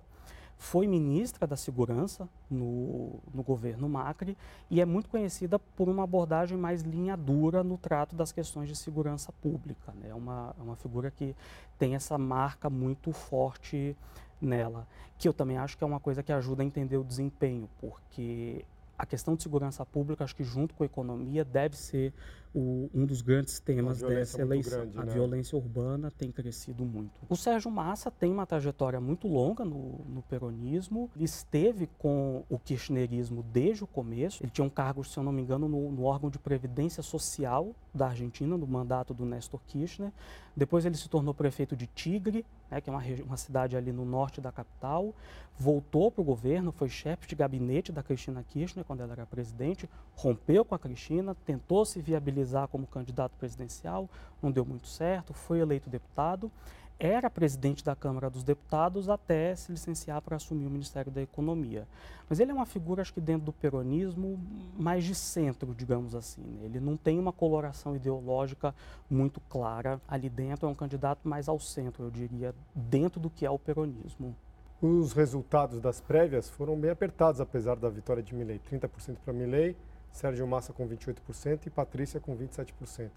foi 0.58 0.88
ministra 0.88 1.46
da 1.46 1.58
Segurança 1.58 2.28
no, 2.50 3.20
no, 3.34 3.44
governo 3.44 3.90
Macri 3.90 4.38
e 4.70 4.80
é 4.80 4.86
muito 4.86 5.10
conhecida 5.10 5.60
por 5.60 5.90
uma 5.90 6.04
abordagem 6.04 6.58
mais 6.58 6.82
linha 6.82 7.18
dura 7.18 7.64
no 7.64 7.78
trato 7.78 8.16
das 8.16 8.32
questões 8.32 8.70
de 8.70 8.76
segurança 8.76 9.32
pública. 9.32 9.94
Né? 9.94 10.10
É 10.10 10.16
uma, 10.16 10.56
é 10.58 10.62
uma 10.62 10.76
figura 10.76 11.12
que 11.12 11.36
tem 11.78 11.96
essa 11.96 12.18
marca 12.18 12.70
muito 12.70 13.12
forte 13.12 13.96
nela, 14.42 14.88
que 15.18 15.28
eu 15.28 15.34
também 15.34 15.58
acho 15.58 15.78
que 15.78 15.84
é 15.84 15.88
uma 15.88 16.00
coisa 16.00 16.22
que 16.22 16.32
ajuda 16.32 16.64
a 16.64 16.66
entender 16.66 16.98
o 16.98 17.04
desempenho, 17.04 17.70
porque 17.80 18.66
a 18.98 19.06
questão 19.06 19.36
de 19.36 19.44
segurança 19.44 19.86
pública, 19.86 20.24
acho 20.24 20.36
que 20.36 20.44
junto 20.44 20.74
com 20.74 20.84
a 20.84 20.86
economia, 20.86 21.44
deve 21.44 21.76
ser 21.76 22.14
o, 22.54 22.90
um 22.94 23.06
dos 23.06 23.22
grandes 23.22 23.60
temas 23.60 24.02
dessa 24.02 24.42
eleição. 24.42 24.82
Grande, 24.82 25.00
a 25.00 25.06
né? 25.06 25.14
violência 25.14 25.58
urbana 25.58 26.12
tem 26.12 26.32
crescido 26.32 26.86
muito. 26.86 27.12
O 27.28 27.36
Sérgio 27.36 27.72
Massa 27.72 28.12
tem 28.12 28.32
uma 28.32 28.46
trajetória 28.46 29.00
muito 29.02 29.28
longa 29.28 29.66
no, 29.66 30.06
no 30.08 30.22
peronismo. 30.22 31.10
Ele 31.16 31.26
esteve 31.26 31.88
com 31.98 32.44
o 32.50 32.60
kirchnerismo 32.60 33.44
desde 33.52 33.84
o 33.84 33.88
começo. 33.88 34.44
Ele 34.44 34.52
tinha 34.52 34.66
um 34.66 34.70
cargo, 34.70 35.04
se 35.04 35.18
eu 35.18 35.24
não 35.24 35.32
me 35.32 35.42
engano, 35.42 35.68
no, 35.68 35.92
no 35.92 36.04
órgão 36.04 36.30
de 36.30 36.38
previdência 36.38 37.02
social 37.02 37.76
da 37.94 38.08
Argentina, 38.08 38.58
no 38.58 38.68
mandato 38.68 39.14
do 39.14 39.26
Néstor 39.26 39.60
Kirchner. 39.66 40.12
Depois 40.56 40.86
ele 40.86 40.96
se 40.96 41.10
tornou 41.10 41.34
prefeito 41.34 41.76
de 41.76 41.88
Tigre, 41.88 42.46
né, 42.70 42.80
que 42.80 42.90
é 42.90 42.94
uma, 42.94 43.02
uma 43.26 43.38
cidade 43.38 43.76
ali 43.76 43.92
no 43.92 44.06
norte 44.06 44.40
da 44.40 44.52
capital. 44.52 45.16
Voltou 45.58 46.12
para 46.12 46.22
o 46.22 46.24
governo, 46.24 46.72
foi 46.72 46.90
chefe 46.90 47.28
de 47.28 47.36
gabinete 47.36 47.92
da 47.92 48.02
Cristina 48.02 48.44
Kirchner 48.44 48.84
quando 48.86 49.02
ela 49.02 49.14
era 49.14 49.26
presidente, 49.26 49.90
rompeu 50.16 50.66
com 50.66 50.74
a 50.74 50.80
Cristina, 50.80 51.36
tentou 51.46 51.86
se 51.86 52.02
viabilizar 52.02 52.43
como 52.70 52.88
candidato 52.88 53.34
presidencial, 53.38 54.10
não 54.42 54.52
deu 54.52 54.66
muito 54.66 54.88
certo, 54.88 55.34
foi 55.34 55.60
eleito 55.60 55.90
deputado 55.90 56.52
era 57.00 57.30
presidente 57.30 57.84
da 57.84 57.96
Câmara 57.96 58.30
dos 58.30 58.44
Deputados 58.44 59.10
até 59.10 59.56
se 59.56 59.72
licenciar 59.72 60.22
para 60.22 60.38
assumir 60.38 60.66
o 60.66 60.70
Ministério 60.70 61.12
da 61.12 61.22
Economia. 61.22 61.88
Mas 62.30 62.40
ele 62.40 62.52
é 62.52 62.54
uma 62.54 62.66
figura, 62.66 63.02
acho 63.02 63.14
que 63.14 63.20
dentro 63.20 63.46
do 63.46 63.52
peronismo, 63.52 64.40
mais 64.78 65.04
de 65.04 65.14
centro, 65.14 65.76
digamos 65.76 66.16
assim. 66.16 66.42
Né? 66.42 66.66
Ele 66.66 66.80
não 66.80 66.96
tem 66.96 67.20
uma 67.20 67.34
coloração 67.34 67.96
ideológica 67.96 68.74
muito 69.10 69.42
clara 69.50 70.00
ali 70.08 70.30
dentro, 70.30 70.68
é 70.68 70.72
um 70.72 70.76
candidato 70.76 71.28
mais 71.28 71.50
ao 71.50 71.60
centro, 71.60 72.06
eu 72.06 72.10
diria, 72.10 72.56
dentro 72.74 73.20
do 73.20 73.30
que 73.30 73.46
é 73.46 73.50
o 73.50 73.60
peronismo. 73.60 74.36
Os 74.82 75.14
resultados 75.14 75.82
das 75.82 76.00
prévias 76.00 76.50
foram 76.50 76.80
bem 76.80 76.92
apertados, 76.92 77.42
apesar 77.42 77.76
da 77.76 77.90
vitória 77.90 78.24
de 78.24 78.36
Milley. 78.36 78.60
30% 78.70 79.18
para 79.24 79.34
Milley, 79.34 79.76
Sérgio 80.14 80.48
Massa 80.48 80.72
com 80.72 80.88
28% 80.88 81.66
e 81.66 81.70
Patrícia 81.72 82.20
com 82.20 82.38
27%. 82.38 83.10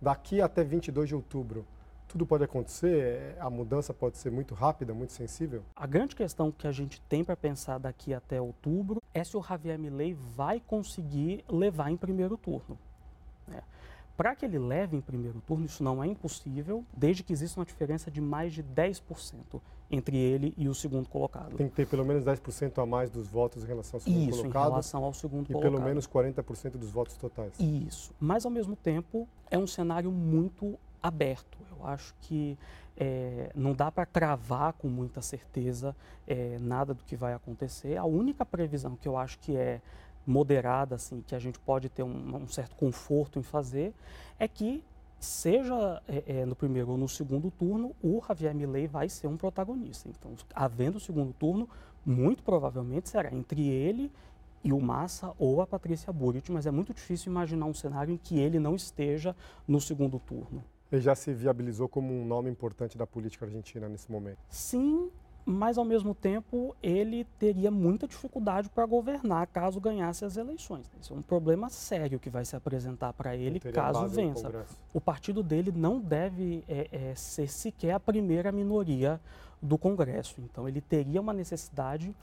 Daqui 0.00 0.40
até 0.40 0.62
22 0.62 1.08
de 1.08 1.14
outubro, 1.14 1.66
tudo 2.06 2.24
pode 2.24 2.44
acontecer, 2.44 3.36
a 3.40 3.50
mudança 3.50 3.92
pode 3.92 4.16
ser 4.18 4.30
muito 4.30 4.54
rápida, 4.54 4.94
muito 4.94 5.12
sensível? 5.12 5.64
A 5.74 5.86
grande 5.86 6.14
questão 6.14 6.52
que 6.52 6.66
a 6.68 6.72
gente 6.72 7.00
tem 7.02 7.24
para 7.24 7.36
pensar 7.36 7.78
daqui 7.78 8.14
até 8.14 8.40
outubro 8.40 9.02
é 9.12 9.24
se 9.24 9.36
o 9.36 9.42
Javier 9.42 9.78
Milei 9.78 10.14
vai 10.14 10.60
conseguir 10.60 11.44
levar 11.48 11.90
em 11.90 11.96
primeiro 11.96 12.36
turno. 12.36 12.78
Né? 13.48 13.60
Para 14.16 14.36
que 14.36 14.44
ele 14.44 14.58
leve 14.58 14.96
em 14.96 15.00
primeiro 15.00 15.40
turno, 15.40 15.66
isso 15.66 15.82
não 15.82 16.04
é 16.04 16.06
impossível, 16.06 16.84
desde 16.96 17.24
que 17.24 17.32
exista 17.32 17.58
uma 17.58 17.66
diferença 17.66 18.12
de 18.12 18.20
mais 18.20 18.52
de 18.52 18.62
10% 18.62 19.60
entre 19.94 20.16
ele 20.16 20.52
e 20.56 20.68
o 20.68 20.74
segundo 20.74 21.08
colocado. 21.08 21.56
Tem 21.56 21.68
que 21.68 21.74
ter 21.74 21.86
pelo 21.86 22.04
menos 22.04 22.24
10% 22.24 22.82
a 22.82 22.86
mais 22.86 23.10
dos 23.10 23.28
votos 23.28 23.62
em 23.62 23.66
relação 23.66 23.98
ao 23.98 24.00
segundo 24.00 24.28
isso, 24.28 24.40
colocado. 24.40 24.62
Isso, 24.62 24.66
em 24.66 24.70
relação 24.70 25.04
ao 25.04 25.14
segundo 25.14 25.44
e 25.44 25.52
colocado. 25.52 25.72
E 25.72 25.74
pelo 25.74 25.84
menos 25.84 26.06
40% 26.06 26.70
dos 26.72 26.90
votos 26.90 27.16
totais. 27.16 27.52
Isso. 27.58 28.12
Mas, 28.20 28.44
ao 28.44 28.50
mesmo 28.50 28.76
tempo, 28.76 29.28
é 29.50 29.58
um 29.58 29.66
cenário 29.66 30.10
muito 30.10 30.78
aberto. 31.02 31.58
Eu 31.70 31.86
acho 31.86 32.14
que 32.20 32.58
é, 32.96 33.50
não 33.54 33.72
dá 33.72 33.90
para 33.90 34.06
cravar 34.06 34.72
com 34.74 34.88
muita 34.88 35.20
certeza 35.20 35.94
é, 36.26 36.58
nada 36.60 36.94
do 36.94 37.04
que 37.04 37.16
vai 37.16 37.34
acontecer. 37.34 37.96
A 37.96 38.04
única 38.04 38.44
previsão 38.44 38.96
que 38.96 39.06
eu 39.06 39.16
acho 39.16 39.38
que 39.38 39.56
é 39.56 39.80
moderada, 40.26 40.94
assim, 40.94 41.22
que 41.26 41.34
a 41.34 41.38
gente 41.38 41.58
pode 41.58 41.88
ter 41.88 42.02
um, 42.02 42.36
um 42.36 42.48
certo 42.48 42.74
conforto 42.76 43.38
em 43.38 43.42
fazer, 43.42 43.92
é 44.38 44.48
que 44.48 44.82
seja 45.24 46.02
é, 46.06 46.22
é, 46.26 46.46
no 46.46 46.54
primeiro 46.54 46.90
ou 46.90 46.98
no 46.98 47.08
segundo 47.08 47.50
turno, 47.50 47.94
o 48.02 48.22
Javier 48.26 48.54
Milei 48.54 48.86
vai 48.86 49.08
ser 49.08 49.26
um 49.26 49.36
protagonista. 49.36 50.08
Então, 50.08 50.32
havendo 50.54 50.96
o 50.96 51.00
segundo 51.00 51.32
turno, 51.32 51.68
muito 52.04 52.42
provavelmente 52.42 53.08
será 53.08 53.34
entre 53.34 53.66
ele 53.66 54.12
e 54.62 54.72
o 54.72 54.80
Massa 54.80 55.32
ou 55.38 55.60
a 55.60 55.66
Patrícia 55.66 56.12
Burrit, 56.12 56.50
mas 56.50 56.66
é 56.66 56.70
muito 56.70 56.94
difícil 56.94 57.30
imaginar 57.30 57.66
um 57.66 57.74
cenário 57.74 58.12
em 58.12 58.16
que 58.16 58.38
ele 58.38 58.58
não 58.58 58.74
esteja 58.74 59.34
no 59.66 59.80
segundo 59.80 60.18
turno. 60.18 60.64
Ele 60.90 61.02
já 61.02 61.14
se 61.14 61.32
viabilizou 61.32 61.88
como 61.88 62.14
um 62.14 62.24
nome 62.24 62.50
importante 62.50 62.96
da 62.96 63.06
política 63.06 63.44
argentina 63.44 63.88
nesse 63.88 64.10
momento. 64.10 64.38
Sim, 64.48 65.10
mas 65.44 65.76
ao 65.76 65.84
mesmo 65.84 66.14
tempo 66.14 66.74
ele 66.82 67.24
teria 67.38 67.70
muita 67.70 68.08
dificuldade 68.08 68.68
para 68.70 68.86
governar 68.86 69.46
caso 69.48 69.80
ganhasse 69.80 70.24
as 70.24 70.36
eleições. 70.36 70.90
Isso 71.00 71.12
é 71.12 71.16
um 71.16 71.22
problema 71.22 71.68
sério 71.68 72.18
que 72.18 72.30
vai 72.30 72.44
se 72.44 72.56
apresentar 72.56 73.12
para 73.12 73.36
ele 73.36 73.60
caso 73.60 74.06
vença. 74.08 74.66
O 74.92 75.00
partido 75.00 75.42
dele 75.42 75.72
não 75.74 76.00
deve 76.00 76.64
é, 76.68 76.88
é, 76.90 77.14
ser 77.14 77.48
sequer 77.48 77.92
a 77.92 78.00
primeira 78.00 78.50
minoria 78.50 79.20
do 79.60 79.76
Congresso. 79.76 80.36
Então 80.40 80.68
ele 80.68 80.80
teria 80.80 81.20
uma 81.20 81.32
necessidade 81.32 82.14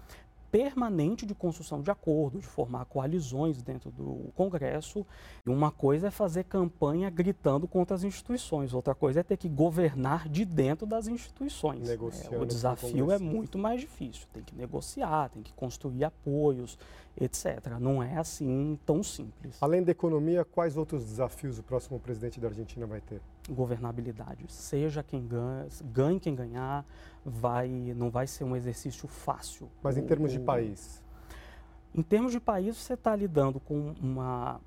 permanente 0.52 1.26
de 1.26 1.34
construção 1.34 1.82
de 1.82 1.90
acordos, 1.90 2.42
de 2.42 2.48
formar 2.48 2.86
coalizões 2.86 3.62
dentro 3.62 3.90
do 3.90 4.32
Congresso. 4.36 5.06
E 5.46 5.50
uma 5.50 5.72
coisa 5.72 6.08
é 6.08 6.12
fazer 6.12 6.44
campanha 6.44 7.10
gritando 7.10 7.68
contra 7.68 7.96
as 7.96 8.04
instituições, 8.04 8.74
outra 8.74 8.94
coisa 8.94 9.22
é 9.22 9.24
ter 9.24 9.38
que 9.38 9.48
governar 9.48 10.28
de 10.28 10.44
dentro 10.44 10.86
das 10.86 11.08
instituições. 11.08 11.90
É, 11.90 11.98
o 12.38 12.46
desafio 12.46 13.12
é 13.12 13.18
muito 13.18 13.58
mais 13.58 13.80
difícil. 13.80 14.28
Tem 14.34 14.44
que 14.44 14.56
negociar, 14.56 15.30
tem 15.30 15.42
que 15.42 15.54
construir 15.54 16.04
apoios, 16.04 16.78
etc. 17.20 17.78
Não 17.80 18.04
é 18.04 18.18
assim 18.18 18.78
tão 18.86 19.02
simples. 19.02 19.58
Além 19.62 19.84
da 19.84 19.92
economia, 19.92 20.44
quais 20.44 20.76
outros 20.76 21.06
desafios 21.06 21.58
o 21.58 21.64
próximo 21.64 22.00
presidente 22.00 22.40
da 22.40 22.48
Argentina 22.48 22.86
vai 22.86 23.02
ter? 23.02 23.22
Governabilidade. 23.49 24.45
Seja 24.49 25.04
quem 25.04 25.27
ganha, 25.27 25.67
ganhe 25.86 26.19
quem 26.19 26.36
ganhar, 26.36 26.86
vai, 27.25 27.67
não 27.95 28.10
vai 28.10 28.27
ser 28.27 28.43
um 28.43 28.56
exercício 28.56 29.08
fácil. 29.08 29.69
Mas 29.82 29.97
em 29.97 30.06
termos 30.06 30.32
de 30.32 30.39
país? 30.39 31.01
Em 31.93 32.01
termos 32.01 32.32
de 32.32 32.39
país, 32.39 32.77
você 32.77 32.93
está 32.93 33.15
lidando 33.15 33.60
com 33.60 33.93
uma, 34.01 34.62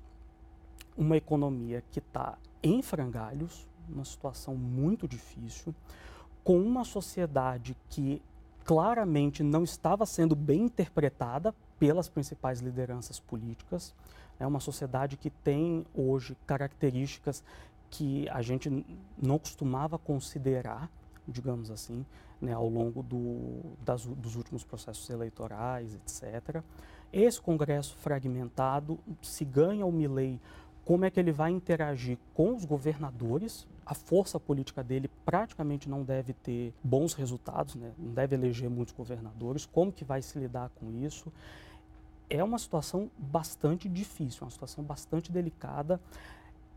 uma 0.95 1.17
economia 1.17 1.83
que 1.89 1.99
está 1.99 2.37
em 2.61 2.81
frangalhos, 2.81 3.67
uma 3.89 4.05
situação 4.05 4.55
muito 4.55 5.07
difícil, 5.07 5.73
com 6.43 6.59
uma 6.59 6.83
sociedade 6.83 7.75
que 7.89 8.21
claramente 8.63 9.43
não 9.43 9.63
estava 9.63 10.05
sendo 10.05 10.35
bem 10.35 10.63
interpretada 10.63 11.53
pelas 11.79 12.09
principais 12.09 12.59
lideranças 12.59 13.19
políticas. 13.19 13.93
É 14.39 14.45
uma 14.45 14.59
sociedade 14.59 15.17
que 15.17 15.29
tem 15.29 15.85
hoje 15.93 16.35
características 16.45 17.43
que 17.97 18.27
a 18.29 18.41
gente 18.41 18.85
não 19.17 19.39
costumava 19.39 19.97
considerar, 19.97 20.89
digamos 21.27 21.71
assim, 21.71 22.05
né, 22.41 22.53
ao 22.53 22.67
longo 22.67 23.01
do, 23.01 23.61
das, 23.83 24.05
dos 24.05 24.35
últimos 24.35 24.63
processos 24.63 25.09
eleitorais, 25.09 25.95
etc. 25.95 26.61
Esse 27.11 27.39
Congresso 27.39 27.95
fragmentado, 27.95 28.99
se 29.21 29.45
ganha 29.45 29.85
o 29.85 29.91
Milley, 29.91 30.39
como 30.83 31.05
é 31.05 31.09
que 31.09 31.19
ele 31.19 31.31
vai 31.31 31.51
interagir 31.51 32.17
com 32.33 32.53
os 32.53 32.65
governadores? 32.65 33.65
A 33.85 33.95
força 33.95 34.39
política 34.39 34.83
dele 34.83 35.09
praticamente 35.25 35.89
não 35.89 36.03
deve 36.03 36.33
ter 36.33 36.73
bons 36.83 37.13
resultados, 37.13 37.75
né? 37.75 37.91
não 37.97 38.13
deve 38.13 38.35
eleger 38.35 38.69
muitos 38.69 38.93
governadores. 38.93 39.65
Como 39.65 39.91
que 39.91 40.03
vai 40.03 40.21
se 40.21 40.37
lidar 40.37 40.69
com 40.75 40.91
isso? 40.91 41.31
é 42.29 42.43
uma 42.43 42.57
situação 42.57 43.09
bastante 43.17 43.87
difícil, 43.87 44.43
uma 44.43 44.51
situação 44.51 44.83
bastante 44.83 45.31
delicada. 45.31 45.99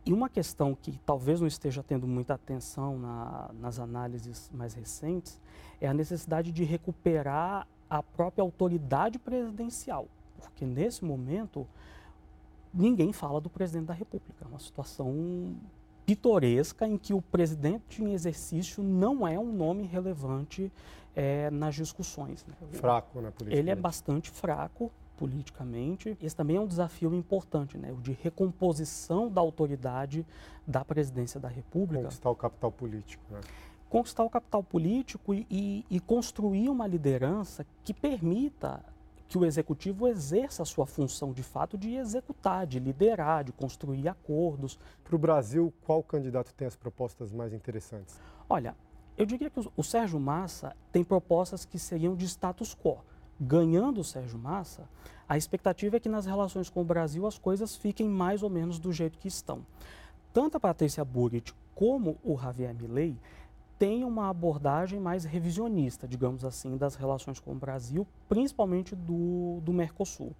E 0.08 0.12
uma 0.14 0.30
questão 0.30 0.74
que 0.74 0.98
talvez 1.04 1.38
não 1.38 1.46
esteja 1.46 1.82
tendo 1.82 2.08
muita 2.08 2.32
atenção 2.32 2.98
na, 2.98 3.50
nas 3.60 3.78
análises 3.78 4.50
mais 4.54 4.72
recentes 4.72 5.38
é 5.78 5.86
a 5.86 5.92
necessidade 5.92 6.50
de 6.50 6.64
recuperar 6.64 7.68
a 7.90 8.02
própria 8.02 8.40
autoridade 8.40 9.18
presidencial. 9.18 10.08
Porque 10.40 10.64
nesse 10.64 11.04
momento 11.04 11.66
ninguém 12.72 13.12
fala 13.12 13.38
do 13.38 13.50
presidente 13.50 13.84
da 13.88 13.92
República. 13.92 14.46
É 14.46 14.48
uma 14.48 14.58
situação 14.58 15.54
pitoresca 16.06 16.88
em 16.88 16.96
que 16.96 17.12
o 17.12 17.20
presidente 17.20 18.02
em 18.02 18.14
exercício 18.14 18.82
não 18.82 19.28
é 19.28 19.38
um 19.38 19.52
nome 19.52 19.82
relevante 19.82 20.72
é, 21.14 21.50
nas 21.50 21.74
discussões. 21.74 22.46
Né? 22.46 22.54
Fraco 22.72 23.20
na 23.20 23.30
política. 23.30 23.60
Ele 23.60 23.68
é 23.68 23.76
bastante 23.76 24.30
fraco 24.30 24.90
politicamente. 25.18 26.16
Esse 26.22 26.34
também 26.34 26.56
é 26.56 26.60
um 26.60 26.66
desafio 26.66 27.12
importante, 27.12 27.76
né, 27.76 27.92
o 27.92 28.00
de 28.00 28.12
recomposição 28.12 29.28
da 29.28 29.40
autoridade 29.40 30.24
da 30.66 30.84
presidência 30.84 31.40
da 31.40 31.48
República. 31.48 32.04
Conquistar 32.04 32.30
o 32.30 32.36
capital 32.36 32.72
político. 32.72 33.24
Né? 33.30 33.40
Conquistar 33.90 34.22
o 34.22 34.30
capital 34.30 34.62
político 34.62 35.34
e, 35.34 35.46
e, 35.50 35.84
e 35.90 36.00
construir 36.00 36.68
uma 36.68 36.86
liderança 36.86 37.66
que 37.82 37.92
permita 37.92 38.80
que 39.26 39.36
o 39.36 39.44
executivo 39.44 40.06
exerça 40.06 40.62
a 40.62 40.66
sua 40.66 40.86
função 40.86 41.32
de 41.32 41.42
fato 41.42 41.76
de 41.76 41.96
executar, 41.96 42.66
de 42.66 42.78
liderar, 42.78 43.44
de 43.44 43.52
construir 43.52 44.08
acordos. 44.08 44.78
Para 45.04 45.16
o 45.16 45.18
Brasil, 45.18 45.72
qual 45.84 46.02
candidato 46.02 46.54
tem 46.54 46.66
as 46.66 46.76
propostas 46.76 47.32
mais 47.32 47.52
interessantes? 47.52 48.18
Olha, 48.48 48.74
eu 49.16 49.26
diria 49.26 49.50
que 49.50 49.60
o 49.76 49.82
Sérgio 49.82 50.20
Massa 50.20 50.74
tem 50.92 51.02
propostas 51.02 51.64
que 51.64 51.78
seriam 51.78 52.14
de 52.14 52.26
status 52.26 52.74
quo 52.74 52.98
ganhando 53.40 54.00
o 54.00 54.04
Sérgio 54.04 54.38
Massa, 54.38 54.88
a 55.28 55.36
expectativa 55.36 55.96
é 55.96 56.00
que 56.00 56.08
nas 56.08 56.26
relações 56.26 56.70
com 56.70 56.80
o 56.80 56.84
Brasil 56.84 57.26
as 57.26 57.38
coisas 57.38 57.76
fiquem 57.76 58.08
mais 58.08 58.42
ou 58.42 58.48
menos 58.50 58.78
do 58.78 58.92
jeito 58.92 59.18
que 59.18 59.28
estão. 59.28 59.64
Tanto 60.32 60.56
a 60.56 60.60
Patrícia 60.60 61.04
Burrit 61.04 61.54
como 61.74 62.16
o 62.24 62.36
Javier 62.36 62.74
Milei 62.74 63.16
têm 63.78 64.02
uma 64.04 64.28
abordagem 64.28 64.98
mais 64.98 65.24
revisionista, 65.24 66.08
digamos 66.08 66.44
assim, 66.44 66.76
das 66.76 66.96
relações 66.96 67.38
com 67.38 67.52
o 67.52 67.54
Brasil, 67.54 68.06
principalmente 68.28 68.96
do, 68.96 69.60
do 69.62 69.72
Mercosul. 69.72 70.34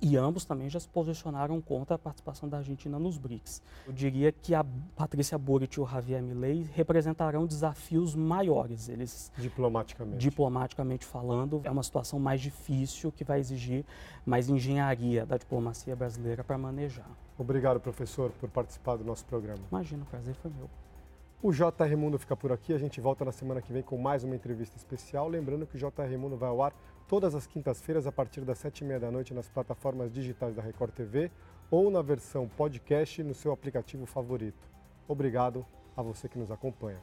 E 0.00 0.16
ambos 0.16 0.44
também 0.44 0.68
já 0.68 0.78
se 0.78 0.88
posicionaram 0.88 1.60
contra 1.60 1.96
a 1.96 1.98
participação 1.98 2.48
da 2.48 2.58
Argentina 2.58 2.98
nos 2.98 3.18
BRICS. 3.18 3.62
Eu 3.86 3.92
diria 3.92 4.32
que 4.32 4.54
a 4.54 4.64
Patrícia 4.94 5.36
Burrit 5.36 5.76
e 5.76 5.80
o 5.80 5.86
Javier 5.86 6.22
Milei 6.22 6.68
representarão 6.72 7.46
desafios 7.46 8.14
maiores. 8.14 8.88
Eles 8.88 9.32
diplomaticamente. 9.36 10.18
diplomaticamente 10.18 11.04
falando, 11.04 11.60
é 11.64 11.70
uma 11.70 11.82
situação 11.82 12.18
mais 12.18 12.40
difícil 12.40 13.12
que 13.12 13.24
vai 13.24 13.40
exigir 13.40 13.84
mais 14.24 14.48
engenharia 14.48 15.26
da 15.26 15.36
diplomacia 15.36 15.96
brasileira 15.96 16.44
para 16.44 16.56
manejar. 16.56 17.10
Obrigado, 17.36 17.80
professor, 17.80 18.30
por 18.40 18.48
participar 18.48 18.96
do 18.96 19.04
nosso 19.04 19.24
programa. 19.24 19.60
Imagina, 19.70 20.02
o 20.02 20.06
prazer 20.06 20.34
foi 20.34 20.50
meu. 20.50 20.68
O 21.40 21.52
JR 21.52 21.96
Mundo 21.96 22.18
fica 22.18 22.36
por 22.36 22.50
aqui. 22.50 22.74
A 22.74 22.78
gente 22.78 23.00
volta 23.00 23.24
na 23.24 23.30
semana 23.30 23.62
que 23.62 23.72
vem 23.72 23.80
com 23.80 23.96
mais 23.96 24.24
uma 24.24 24.34
entrevista 24.34 24.76
especial. 24.76 25.28
Lembrando 25.28 25.68
que 25.68 25.76
o 25.76 25.78
JR 25.78 26.18
Mundo 26.18 26.36
vai 26.36 26.48
ao 26.48 26.60
ar 26.60 26.74
todas 27.06 27.32
as 27.32 27.46
quintas-feiras 27.46 28.08
a 28.08 28.12
partir 28.12 28.40
das 28.40 28.58
sete 28.58 28.80
e 28.80 28.84
meia 28.84 28.98
da 28.98 29.08
noite 29.08 29.32
nas 29.32 29.48
plataformas 29.48 30.12
digitais 30.12 30.56
da 30.56 30.62
Record 30.62 30.92
TV 30.92 31.30
ou 31.70 31.92
na 31.92 32.02
versão 32.02 32.48
podcast 32.48 33.22
no 33.22 33.34
seu 33.34 33.52
aplicativo 33.52 34.04
favorito. 34.04 34.68
Obrigado 35.06 35.64
a 35.96 36.02
você 36.02 36.28
que 36.28 36.38
nos 36.38 36.50
acompanha. 36.50 36.98